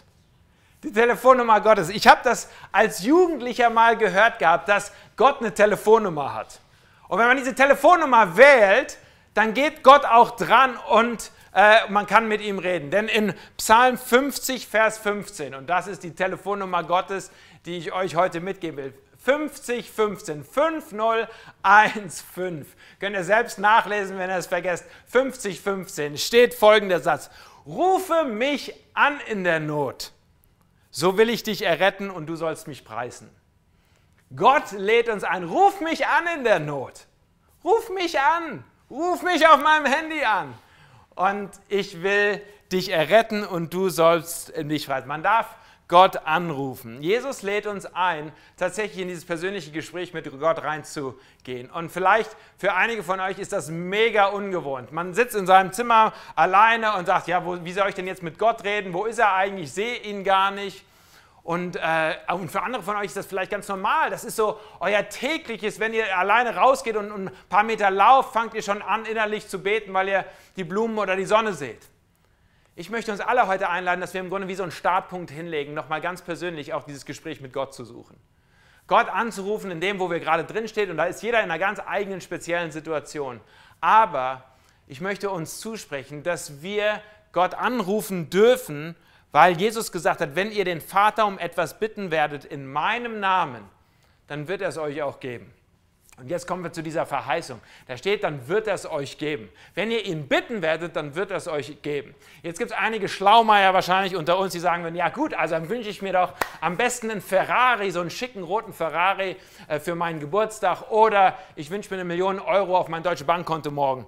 [0.83, 1.89] Die Telefonnummer Gottes.
[1.89, 6.59] Ich habe das als Jugendlicher mal gehört gehabt, dass Gott eine Telefonnummer hat.
[7.07, 8.97] Und wenn man diese Telefonnummer wählt,
[9.33, 12.91] dann geht Gott auch dran und äh, man kann mit ihm reden.
[12.91, 17.31] Denn in Psalm 50, Vers 15, und das ist die Telefonnummer Gottes,
[17.65, 18.93] die ich euch heute mitgeben will.
[19.17, 22.65] 50, 15, 5015.
[22.99, 24.85] Könnt ihr selbst nachlesen, wenn ihr es vergesst.
[25.07, 27.29] 50, 15 steht folgender Satz.
[27.65, 30.13] Rufe mich an in der Not
[30.91, 33.29] so will ich dich erretten und du sollst mich preisen.
[34.35, 37.07] Gott lädt uns ein, ruf mich an in der Not.
[37.63, 38.63] Ruf mich an.
[38.89, 40.53] Ruf mich auf meinem Handy an.
[41.15, 45.07] Und ich will dich erretten und du sollst mich preisen.
[45.07, 45.47] Man darf
[45.87, 47.01] Gott anrufen.
[47.01, 51.69] Jesus lädt uns ein, tatsächlich in dieses persönliche Gespräch mit Gott reinzugehen.
[51.71, 54.91] Und vielleicht für einige von euch ist das mega ungewohnt.
[54.91, 58.21] Man sitzt in seinem Zimmer alleine und sagt, ja, wo, wie soll ich denn jetzt
[58.21, 58.93] mit Gott reden?
[58.93, 59.65] Wo ist er eigentlich?
[59.65, 60.85] Ich sehe ihn gar nicht.
[61.43, 64.09] Und, äh, und, für andere von euch ist das vielleicht ganz normal.
[64.09, 68.33] Das ist so euer tägliches, wenn ihr alleine rausgeht und, und ein paar Meter lauft,
[68.33, 70.25] fangt ihr schon an, innerlich zu beten, weil ihr
[70.57, 71.87] die Blumen oder die Sonne seht.
[72.75, 75.73] Ich möchte uns alle heute einladen, dass wir im Grunde wie so einen Startpunkt hinlegen,
[75.73, 78.15] nochmal ganz persönlich auch dieses Gespräch mit Gott zu suchen.
[78.87, 81.79] Gott anzurufen in dem, wo wir gerade drinstehen, und da ist jeder in einer ganz
[81.85, 83.39] eigenen, speziellen Situation.
[83.81, 84.43] Aber
[84.87, 88.95] ich möchte uns zusprechen, dass wir Gott anrufen dürfen,
[89.31, 93.63] weil Jesus gesagt hat, wenn ihr den Vater um etwas bitten werdet in meinem Namen,
[94.27, 95.53] dann wird er es euch auch geben.
[96.19, 97.61] Und jetzt kommen wir zu dieser Verheißung.
[97.87, 99.49] Da steht, dann wird er es euch geben.
[99.73, 102.13] Wenn ihr ihn bitten werdet, dann wird er es euch geben.
[102.43, 105.89] Jetzt gibt es einige Schlaumeier wahrscheinlich unter uns, die sagen, ja gut, also dann wünsche
[105.89, 109.37] ich mir doch am besten einen Ferrari, so einen schicken roten Ferrari
[109.69, 113.71] äh, für meinen Geburtstag oder ich wünsche mir eine Million Euro auf mein deutsches Bankkonto
[113.71, 114.05] morgen.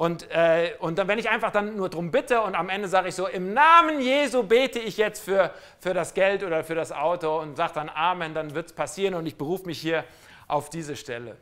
[0.00, 3.10] Und, äh, und dann, wenn ich einfach dann nur darum bitte und am Ende sage
[3.10, 6.90] ich so, im Namen Jesu bete ich jetzt für, für das Geld oder für das
[6.90, 10.04] Auto und sage dann Amen, dann wird es passieren und ich berufe mich hier
[10.48, 11.36] auf diese Stelle.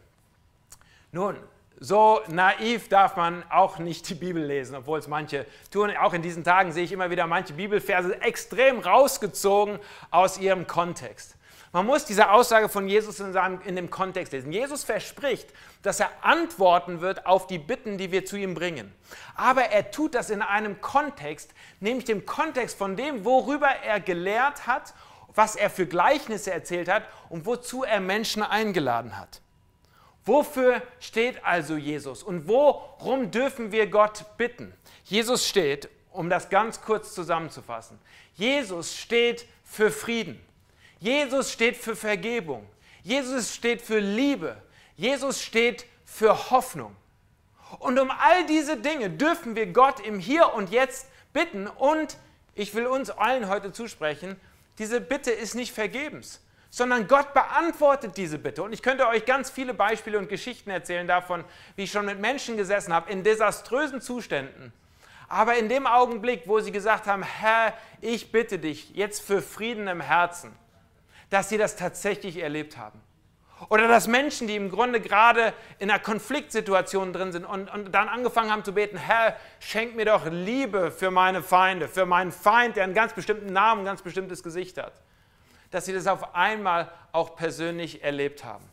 [1.12, 1.36] Nun,
[1.78, 5.92] so naiv darf man auch nicht die Bibel lesen, obwohl es manche tun.
[5.96, 9.78] Auch in diesen Tagen sehe ich immer wieder manche Bibelverse extrem rausgezogen
[10.10, 11.37] aus ihrem Kontext.
[11.72, 14.52] Man muss diese Aussage von Jesus in, seinem, in dem Kontext lesen.
[14.52, 15.52] Jesus verspricht,
[15.82, 18.92] dass er antworten wird auf die Bitten, die wir zu ihm bringen.
[19.34, 24.66] Aber er tut das in einem Kontext, nämlich dem Kontext von dem, worüber er gelehrt
[24.66, 24.94] hat,
[25.34, 29.42] was er für Gleichnisse erzählt hat und wozu er Menschen eingeladen hat.
[30.24, 34.74] Wofür steht also Jesus und worum dürfen wir Gott bitten?
[35.04, 37.98] Jesus steht, um das ganz kurz zusammenzufassen,
[38.34, 40.40] Jesus steht für Frieden.
[41.00, 42.68] Jesus steht für Vergebung.
[43.02, 44.60] Jesus steht für Liebe.
[44.96, 46.96] Jesus steht für Hoffnung.
[47.78, 51.66] Und um all diese Dinge dürfen wir Gott im Hier und Jetzt bitten.
[51.66, 52.16] Und
[52.54, 54.36] ich will uns allen heute zusprechen,
[54.78, 56.40] diese Bitte ist nicht vergebens,
[56.70, 58.62] sondern Gott beantwortet diese Bitte.
[58.62, 61.44] Und ich könnte euch ganz viele Beispiele und Geschichten erzählen davon,
[61.76, 64.72] wie ich schon mit Menschen gesessen habe in desaströsen Zuständen.
[65.28, 69.86] Aber in dem Augenblick, wo sie gesagt haben, Herr, ich bitte dich jetzt für Frieden
[69.88, 70.52] im Herzen,
[71.30, 73.00] dass sie das tatsächlich erlebt haben.
[73.70, 78.08] Oder dass Menschen, die im Grunde gerade in einer Konfliktsituation drin sind und, und dann
[78.08, 82.76] angefangen haben zu beten, Herr, schenk mir doch Liebe für meine Feinde, für meinen Feind,
[82.76, 84.92] der einen ganz bestimmten Namen, ein ganz bestimmtes Gesicht hat.
[85.72, 88.64] Dass sie das auf einmal auch persönlich erlebt haben.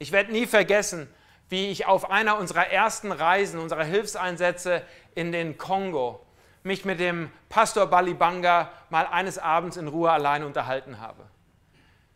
[0.00, 1.08] Ich werde nie vergessen,
[1.48, 4.82] wie ich auf einer unserer ersten Reisen, unserer Hilfseinsätze
[5.14, 6.24] in den Kongo,
[6.64, 11.29] mich mit dem Pastor Balibanga mal eines Abends in Ruhe allein unterhalten habe.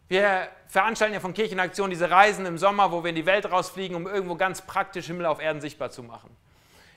[0.08, 3.96] Wir veranstalten ja von Kirchenaktion diese Reisen im Sommer, wo wir in die Welt rausfliegen,
[3.96, 6.36] um irgendwo ganz praktisch Himmel auf Erden sichtbar zu machen.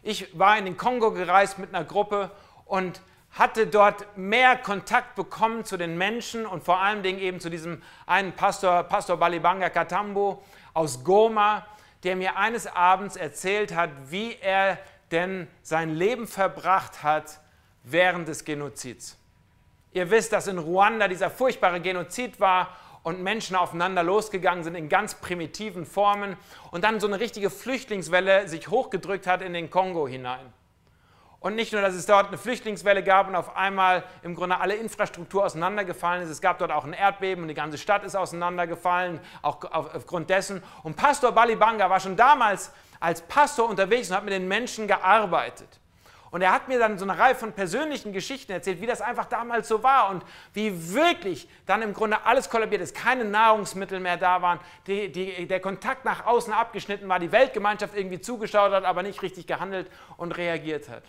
[0.03, 2.32] Ich war in den Kongo gereist mit einer Gruppe
[2.66, 3.01] und
[3.32, 7.82] hatte dort mehr Kontakt bekommen zu den Menschen und vor allen Dingen eben zu diesem
[8.05, 10.43] einen Pastor, Pastor Balibanga Katambo
[10.74, 11.66] aus Goma,
[12.03, 14.78] der mir eines Abends erzählt hat, wie er
[15.12, 17.39] denn sein Leben verbracht hat
[17.84, 19.18] während des Genozids.
[19.93, 22.76] Ihr wisst, dass in Ruanda dieser furchtbare Genozid war
[23.08, 26.36] und Menschen aufeinander losgegangen sind in ganz primitiven Formen
[26.72, 30.51] und dann so eine richtige Flüchtlingswelle sich hochgedrückt hat in den Kongo hinein.
[31.39, 34.76] Und nicht nur, dass es dort eine Flüchtlingswelle gab und auf einmal im Grunde alle
[34.76, 39.22] Infrastruktur auseinandergefallen ist, es gab dort auch ein Erdbeben und die ganze Stadt ist auseinandergefallen,
[39.41, 40.62] auch aufgrund dessen.
[40.84, 45.80] Und Pastor Balibanga war schon damals als Pastor unterwegs und hat mit den Menschen gearbeitet.
[46.30, 49.26] Und er hat mir dann so eine Reihe von persönlichen Geschichten erzählt, wie das einfach
[49.26, 50.24] damals so war und
[50.54, 55.48] wie wirklich dann im Grunde alles kollabiert ist, keine Nahrungsmittel mehr da waren, die, die,
[55.48, 59.90] der Kontakt nach außen abgeschnitten war, die Weltgemeinschaft irgendwie zugeschaut hat, aber nicht richtig gehandelt
[60.18, 61.04] und reagiert hat.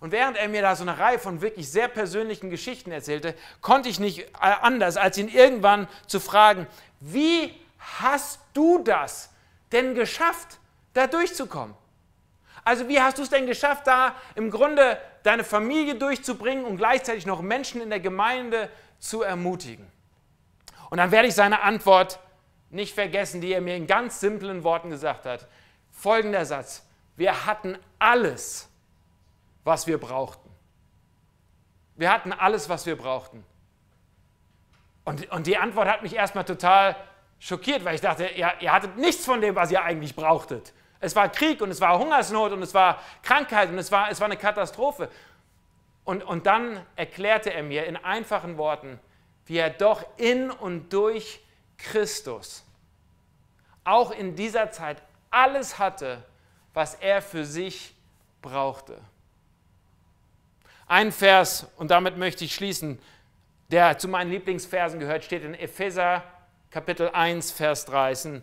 [0.00, 3.88] Und während er mir da so eine Reihe von wirklich sehr persönlichen Geschichten erzählte, konnte
[3.88, 6.66] ich nicht anders, als ihn irgendwann zu fragen,
[7.00, 7.54] wie
[8.00, 9.30] hast du das
[9.72, 10.58] denn geschafft?
[10.94, 11.74] da durchzukommen.
[12.64, 17.26] Also wie hast du es denn geschafft, da im Grunde deine Familie durchzubringen und gleichzeitig
[17.26, 19.86] noch Menschen in der Gemeinde zu ermutigen?
[20.90, 22.18] Und dann werde ich seine Antwort
[22.70, 25.46] nicht vergessen, die er mir in ganz simplen Worten gesagt hat.
[25.90, 26.86] Folgender Satz.
[27.16, 28.68] Wir hatten alles,
[29.62, 30.50] was wir brauchten.
[31.96, 33.44] Wir hatten alles, was wir brauchten.
[35.04, 36.96] Und, und die Antwort hat mich erstmal total
[37.38, 40.72] schockiert, weil ich dachte, ihr, ihr hattet nichts von dem, was ihr eigentlich brauchtet.
[41.04, 44.20] Es war Krieg und es war Hungersnot und es war Krankheit und es war, es
[44.20, 45.10] war eine Katastrophe.
[46.04, 48.98] Und, und dann erklärte er mir in einfachen Worten,
[49.46, 51.40] wie er doch in und durch
[51.76, 52.64] Christus
[53.84, 56.24] auch in dieser Zeit alles hatte,
[56.72, 57.94] was er für sich
[58.40, 58.98] brauchte.
[60.86, 62.98] Ein Vers, und damit möchte ich schließen,
[63.70, 66.22] der zu meinen Lieblingsversen gehört, steht in Epheser
[66.70, 68.42] Kapitel 1, Vers 13.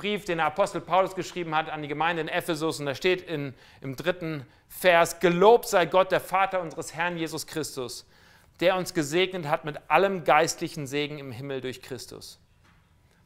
[0.00, 2.80] Brief, den der Apostel Paulus geschrieben hat an die Gemeinde in Ephesus.
[2.80, 7.46] Und da steht in, im dritten Vers, gelobt sei Gott, der Vater unseres Herrn Jesus
[7.46, 8.06] Christus,
[8.60, 12.40] der uns gesegnet hat mit allem geistlichen Segen im Himmel durch Christus.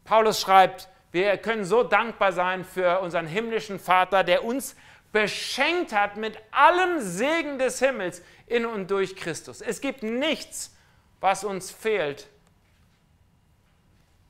[0.02, 4.74] Paulus schreibt, wir können so dankbar sein für unseren himmlischen Vater, der uns
[5.12, 9.60] beschenkt hat mit allem Segen des Himmels in und durch Christus.
[9.60, 10.76] Es gibt nichts,
[11.20, 12.26] was uns fehlt,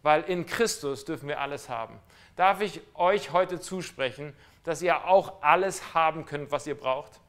[0.03, 1.99] weil in Christus dürfen wir alles haben
[2.37, 7.21] darf ich euch heute zusprechen, dass ihr auch alles haben könnt, was ihr braucht?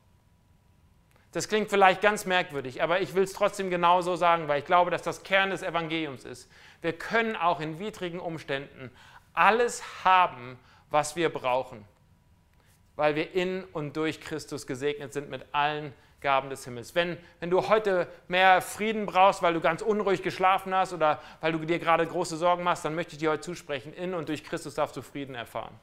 [1.31, 4.89] Das klingt vielleicht ganz merkwürdig, aber ich will es trotzdem genauso sagen, weil ich glaube,
[4.89, 6.49] dass das Kern des Evangeliums ist.
[6.81, 8.89] Wir können auch in widrigen Umständen
[9.33, 10.57] alles haben,
[10.89, 11.85] was wir brauchen.
[12.95, 16.95] weil wir in und durch Christus gesegnet sind mit allen Gaben des Himmels.
[16.95, 21.51] Wenn, wenn du heute mehr Frieden brauchst, weil du ganz unruhig geschlafen hast oder weil
[21.51, 24.43] du dir gerade große Sorgen machst, dann möchte ich dir heute zusprechen, in und durch
[24.43, 25.79] Christus darfst du Frieden erfahren.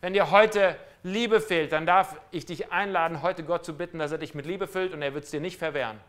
[0.00, 4.12] Wenn dir heute Liebe fehlt, dann darf ich dich einladen, heute Gott zu bitten, dass
[4.12, 6.00] er dich mit Liebe füllt und er wird es dir nicht verwehren.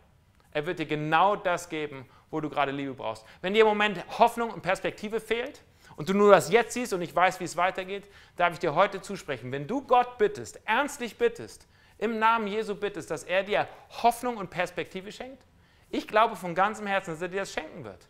[0.54, 3.26] Er wird dir genau das geben, wo du gerade Liebe brauchst.
[3.42, 5.62] Wenn dir im Moment Hoffnung und Perspektive fehlt
[5.98, 8.06] und du nur das Jetzt siehst und nicht weißt, wie es weitergeht,
[8.38, 9.52] darf ich dir heute zusprechen.
[9.52, 11.68] Wenn du Gott bittest, ernstlich bittest,
[12.02, 13.68] im Namen Jesu bittest, dass er dir
[14.04, 15.46] Hoffnung und Perspektive schenkt,
[15.90, 18.08] ich glaube von ganzem Herzen, dass er dir das schenken wird.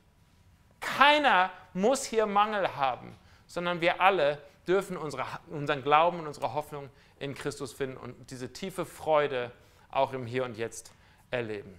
[0.80, 3.16] Keiner muss hier Mangel haben,
[3.48, 6.90] sondern wir alle dürfen unsere, unseren Glauben und unsere Hoffnung
[7.20, 9.52] in Christus finden und diese tiefe Freude
[9.92, 10.94] auch im Hier und Jetzt
[11.30, 11.78] erleben.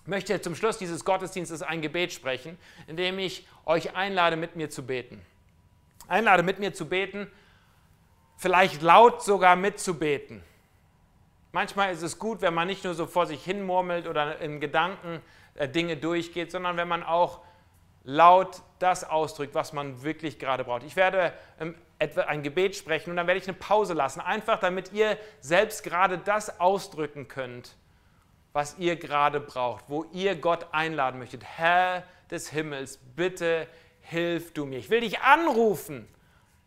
[0.00, 4.56] Ich möchte zum Schluss dieses Gottesdienstes ein Gebet sprechen, in dem ich euch einlade, mit
[4.56, 5.20] mir zu beten.
[6.08, 7.30] Einlade, mit mir zu beten,
[8.38, 10.42] vielleicht laut sogar mitzubeten.
[11.52, 14.58] Manchmal ist es gut, wenn man nicht nur so vor sich hin murmelt oder in
[14.58, 15.20] Gedanken
[15.54, 17.40] äh, Dinge durchgeht, sondern wenn man auch
[18.04, 20.82] laut das ausdrückt, was man wirklich gerade braucht.
[20.82, 24.92] Ich werde ähm, ein Gebet sprechen und dann werde ich eine Pause lassen, einfach damit
[24.92, 27.76] ihr selbst gerade das ausdrücken könnt,
[28.52, 31.44] was ihr gerade braucht, wo ihr Gott einladen möchtet.
[31.44, 33.68] Herr des Himmels, bitte
[34.00, 34.78] hilf du mir.
[34.78, 36.08] Ich will dich anrufen,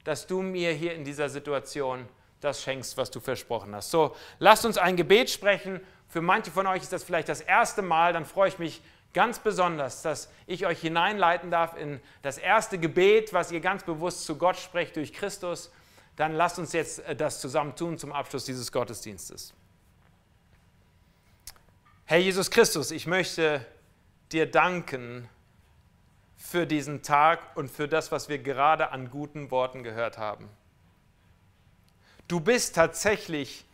[0.03, 2.07] dass du mir hier in dieser Situation
[2.45, 3.91] das schenkst, was du versprochen hast.
[3.91, 5.81] So, lasst uns ein Gebet sprechen.
[6.07, 8.81] Für manche von euch ist das vielleicht das erste Mal, dann freue ich mich
[9.13, 14.25] ganz besonders, dass ich euch hineinleiten darf in das erste Gebet, was ihr ganz bewusst
[14.25, 15.71] zu Gott sprecht durch Christus.
[16.15, 19.53] Dann lasst uns jetzt äh, das zusammen tun zum Abschluss dieses Gottesdienstes.
[22.05, 23.65] Herr Jesus Christus, ich möchte
[24.31, 25.27] dir danken
[26.37, 30.49] für diesen Tag und für das, was wir gerade an guten Worten gehört haben.
[32.27, 33.65] Du bist tatsächlich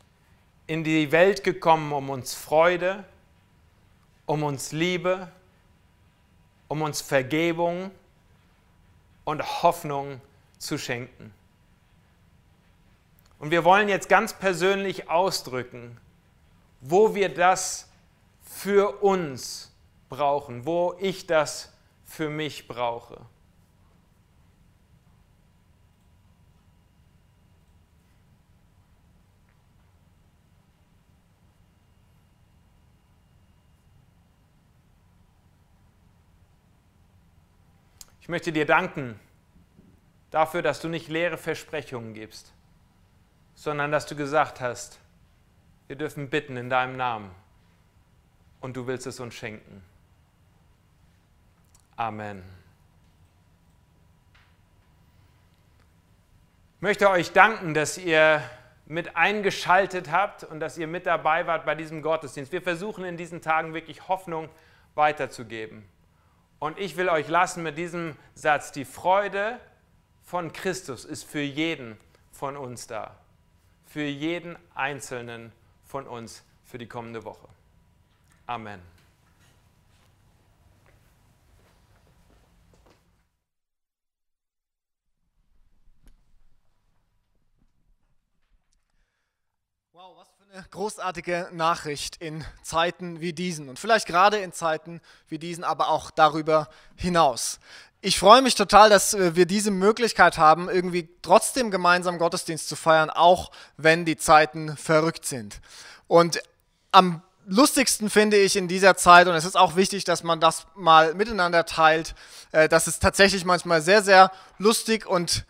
[0.67, 3.05] in die Welt gekommen, um uns Freude,
[4.25, 5.31] um uns Liebe,
[6.67, 7.91] um uns Vergebung
[9.23, 10.19] und Hoffnung
[10.57, 11.33] zu schenken.
[13.39, 15.97] Und wir wollen jetzt ganz persönlich ausdrücken,
[16.81, 17.89] wo wir das
[18.43, 19.71] für uns
[20.09, 21.71] brauchen, wo ich das
[22.05, 23.17] für mich brauche.
[38.31, 39.19] Möchte dir danken
[40.31, 42.53] dafür, dass du nicht leere Versprechungen gibst,
[43.55, 44.99] sondern dass du gesagt hast,
[45.87, 47.29] wir dürfen bitten in deinem Namen
[48.61, 49.83] und du willst es uns schenken.
[51.97, 52.41] Amen.
[56.77, 58.41] Ich möchte euch danken, dass ihr
[58.85, 62.53] mit eingeschaltet habt und dass ihr mit dabei wart bei diesem Gottesdienst.
[62.53, 64.47] Wir versuchen in diesen Tagen wirklich Hoffnung
[64.95, 65.83] weiterzugeben.
[66.61, 69.59] Und ich will euch lassen mit diesem Satz, die Freude
[70.21, 71.97] von Christus ist für jeden
[72.31, 73.15] von uns da.
[73.87, 75.51] Für jeden Einzelnen
[75.83, 77.47] von uns für die kommende Woche.
[78.45, 78.79] Amen.
[90.53, 94.99] Eine großartige Nachricht in Zeiten wie diesen und vielleicht gerade in Zeiten
[95.29, 96.67] wie diesen, aber auch darüber
[96.97, 97.59] hinaus.
[98.01, 102.75] Ich freue mich total, dass äh, wir diese Möglichkeit haben, irgendwie trotzdem gemeinsam Gottesdienst zu
[102.75, 105.61] feiern, auch wenn die Zeiten verrückt sind.
[106.07, 106.41] Und
[106.91, 110.67] am lustigsten finde ich in dieser Zeit, und es ist auch wichtig, dass man das
[110.75, 112.13] mal miteinander teilt,
[112.51, 115.45] äh, dass es tatsächlich manchmal sehr, sehr lustig und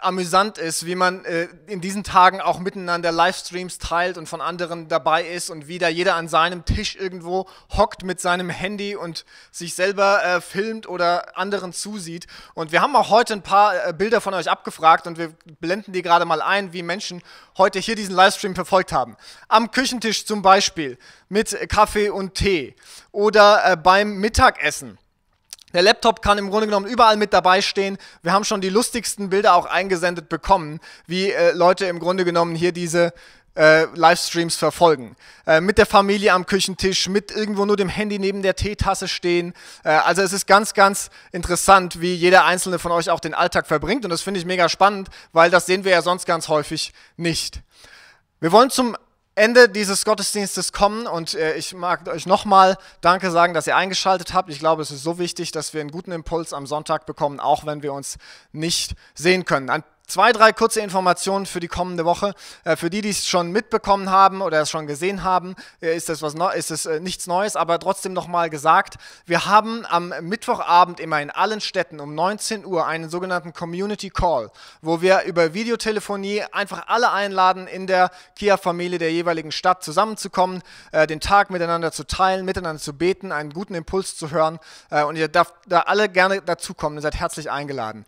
[0.00, 4.88] amüsant ist, wie man äh, in diesen Tagen auch miteinander Livestreams teilt und von anderen
[4.88, 7.46] dabei ist und wie da jeder an seinem Tisch irgendwo
[7.76, 12.26] hockt mit seinem Handy und sich selber äh, filmt oder anderen zusieht.
[12.54, 15.92] Und wir haben auch heute ein paar äh, Bilder von euch abgefragt und wir blenden
[15.92, 17.22] die gerade mal ein, wie Menschen
[17.58, 19.14] heute hier diesen Livestream verfolgt haben.
[19.48, 20.96] Am Küchentisch zum Beispiel
[21.28, 22.74] mit Kaffee und Tee
[23.12, 24.98] oder äh, beim Mittagessen
[25.72, 27.98] der Laptop kann im Grunde genommen überall mit dabei stehen.
[28.22, 32.54] Wir haben schon die lustigsten Bilder auch eingesendet bekommen, wie äh, Leute im Grunde genommen
[32.54, 33.12] hier diese
[33.56, 35.16] äh, Livestreams verfolgen.
[35.46, 39.54] Äh, mit der Familie am Küchentisch, mit irgendwo nur dem Handy neben der Teetasse stehen.
[39.84, 43.66] Äh, also es ist ganz, ganz interessant, wie jeder einzelne von euch auch den Alltag
[43.66, 44.04] verbringt.
[44.04, 47.60] Und das finde ich mega spannend, weil das sehen wir ja sonst ganz häufig nicht.
[48.40, 48.96] Wir wollen zum
[49.40, 54.34] Ende dieses Gottesdienstes kommen und äh, ich mag euch nochmal Danke sagen, dass ihr eingeschaltet
[54.34, 54.50] habt.
[54.50, 57.64] Ich glaube, es ist so wichtig, dass wir einen guten Impuls am Sonntag bekommen, auch
[57.64, 58.18] wenn wir uns
[58.52, 59.70] nicht sehen können.
[59.70, 62.34] Ein zwei, drei kurze Informationen für die kommende Woche.
[62.64, 66.08] Äh, für die, die es schon mitbekommen haben oder es schon gesehen haben, äh, ist
[66.08, 68.96] das was ist es äh, nichts Neues, aber trotzdem nochmal gesagt.
[69.24, 74.50] Wir haben am Mittwochabend immer in allen Städten um 19 Uhr einen sogenannten Community Call,
[74.82, 80.62] wo wir über Videotelefonie einfach alle einladen, in der Kia-Familie der jeweiligen Stadt zusammenzukommen,
[81.08, 84.58] den Tag miteinander zu teilen, miteinander zu beten, einen guten Impuls zu hören.
[84.90, 86.98] Und ihr dürft da alle gerne dazukommen.
[86.98, 88.04] Ihr seid herzlich eingeladen.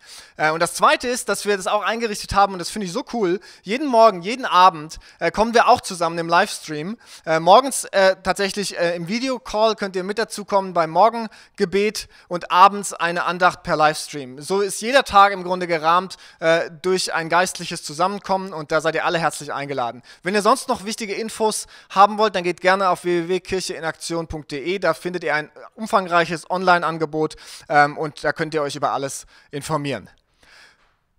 [0.51, 3.05] Und das Zweite ist, dass wir das auch eingerichtet haben und das finde ich so
[3.13, 3.39] cool.
[3.61, 6.97] Jeden Morgen, jeden Abend äh, kommen wir auch zusammen im Livestream.
[7.25, 12.93] Äh, morgens äh, tatsächlich äh, im Videocall könnt ihr mit dazukommen beim Morgengebet und abends
[12.93, 14.41] eine Andacht per Livestream.
[14.41, 18.95] So ist jeder Tag im Grunde gerahmt äh, durch ein geistliches Zusammenkommen und da seid
[18.95, 20.01] ihr alle herzlich eingeladen.
[20.23, 24.79] Wenn ihr sonst noch wichtige Infos haben wollt, dann geht gerne auf www.kircheinaktion.de.
[24.79, 27.35] Da findet ihr ein umfangreiches Online-Angebot
[27.69, 30.09] ähm, und da könnt ihr euch über alles informieren.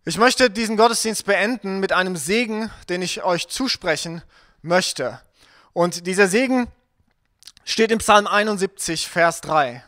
[0.07, 4.23] Ich möchte diesen Gottesdienst beenden mit einem Segen, den ich euch zusprechen
[4.61, 5.19] möchte.
[5.73, 6.67] Und dieser Segen
[7.65, 9.83] steht im Psalm 71, Vers 3.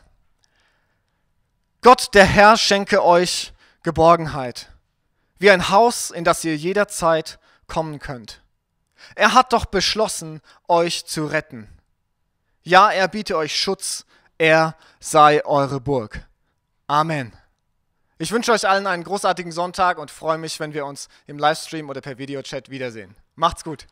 [1.81, 3.53] Gott, der Herr, schenke euch
[3.83, 4.71] Geborgenheit,
[5.37, 7.37] wie ein Haus, in das ihr jederzeit
[7.67, 8.41] kommen könnt.
[9.13, 11.69] Er hat doch beschlossen, euch zu retten.
[12.63, 14.03] Ja, er biete euch Schutz,
[14.39, 16.25] er sei eure Burg.
[16.87, 17.33] Amen.
[18.19, 21.87] Ich wünsche euch allen einen großartigen Sonntag und freue mich, wenn wir uns im Livestream
[21.87, 23.15] oder per Videochat wiedersehen.
[23.35, 23.85] Macht's gut.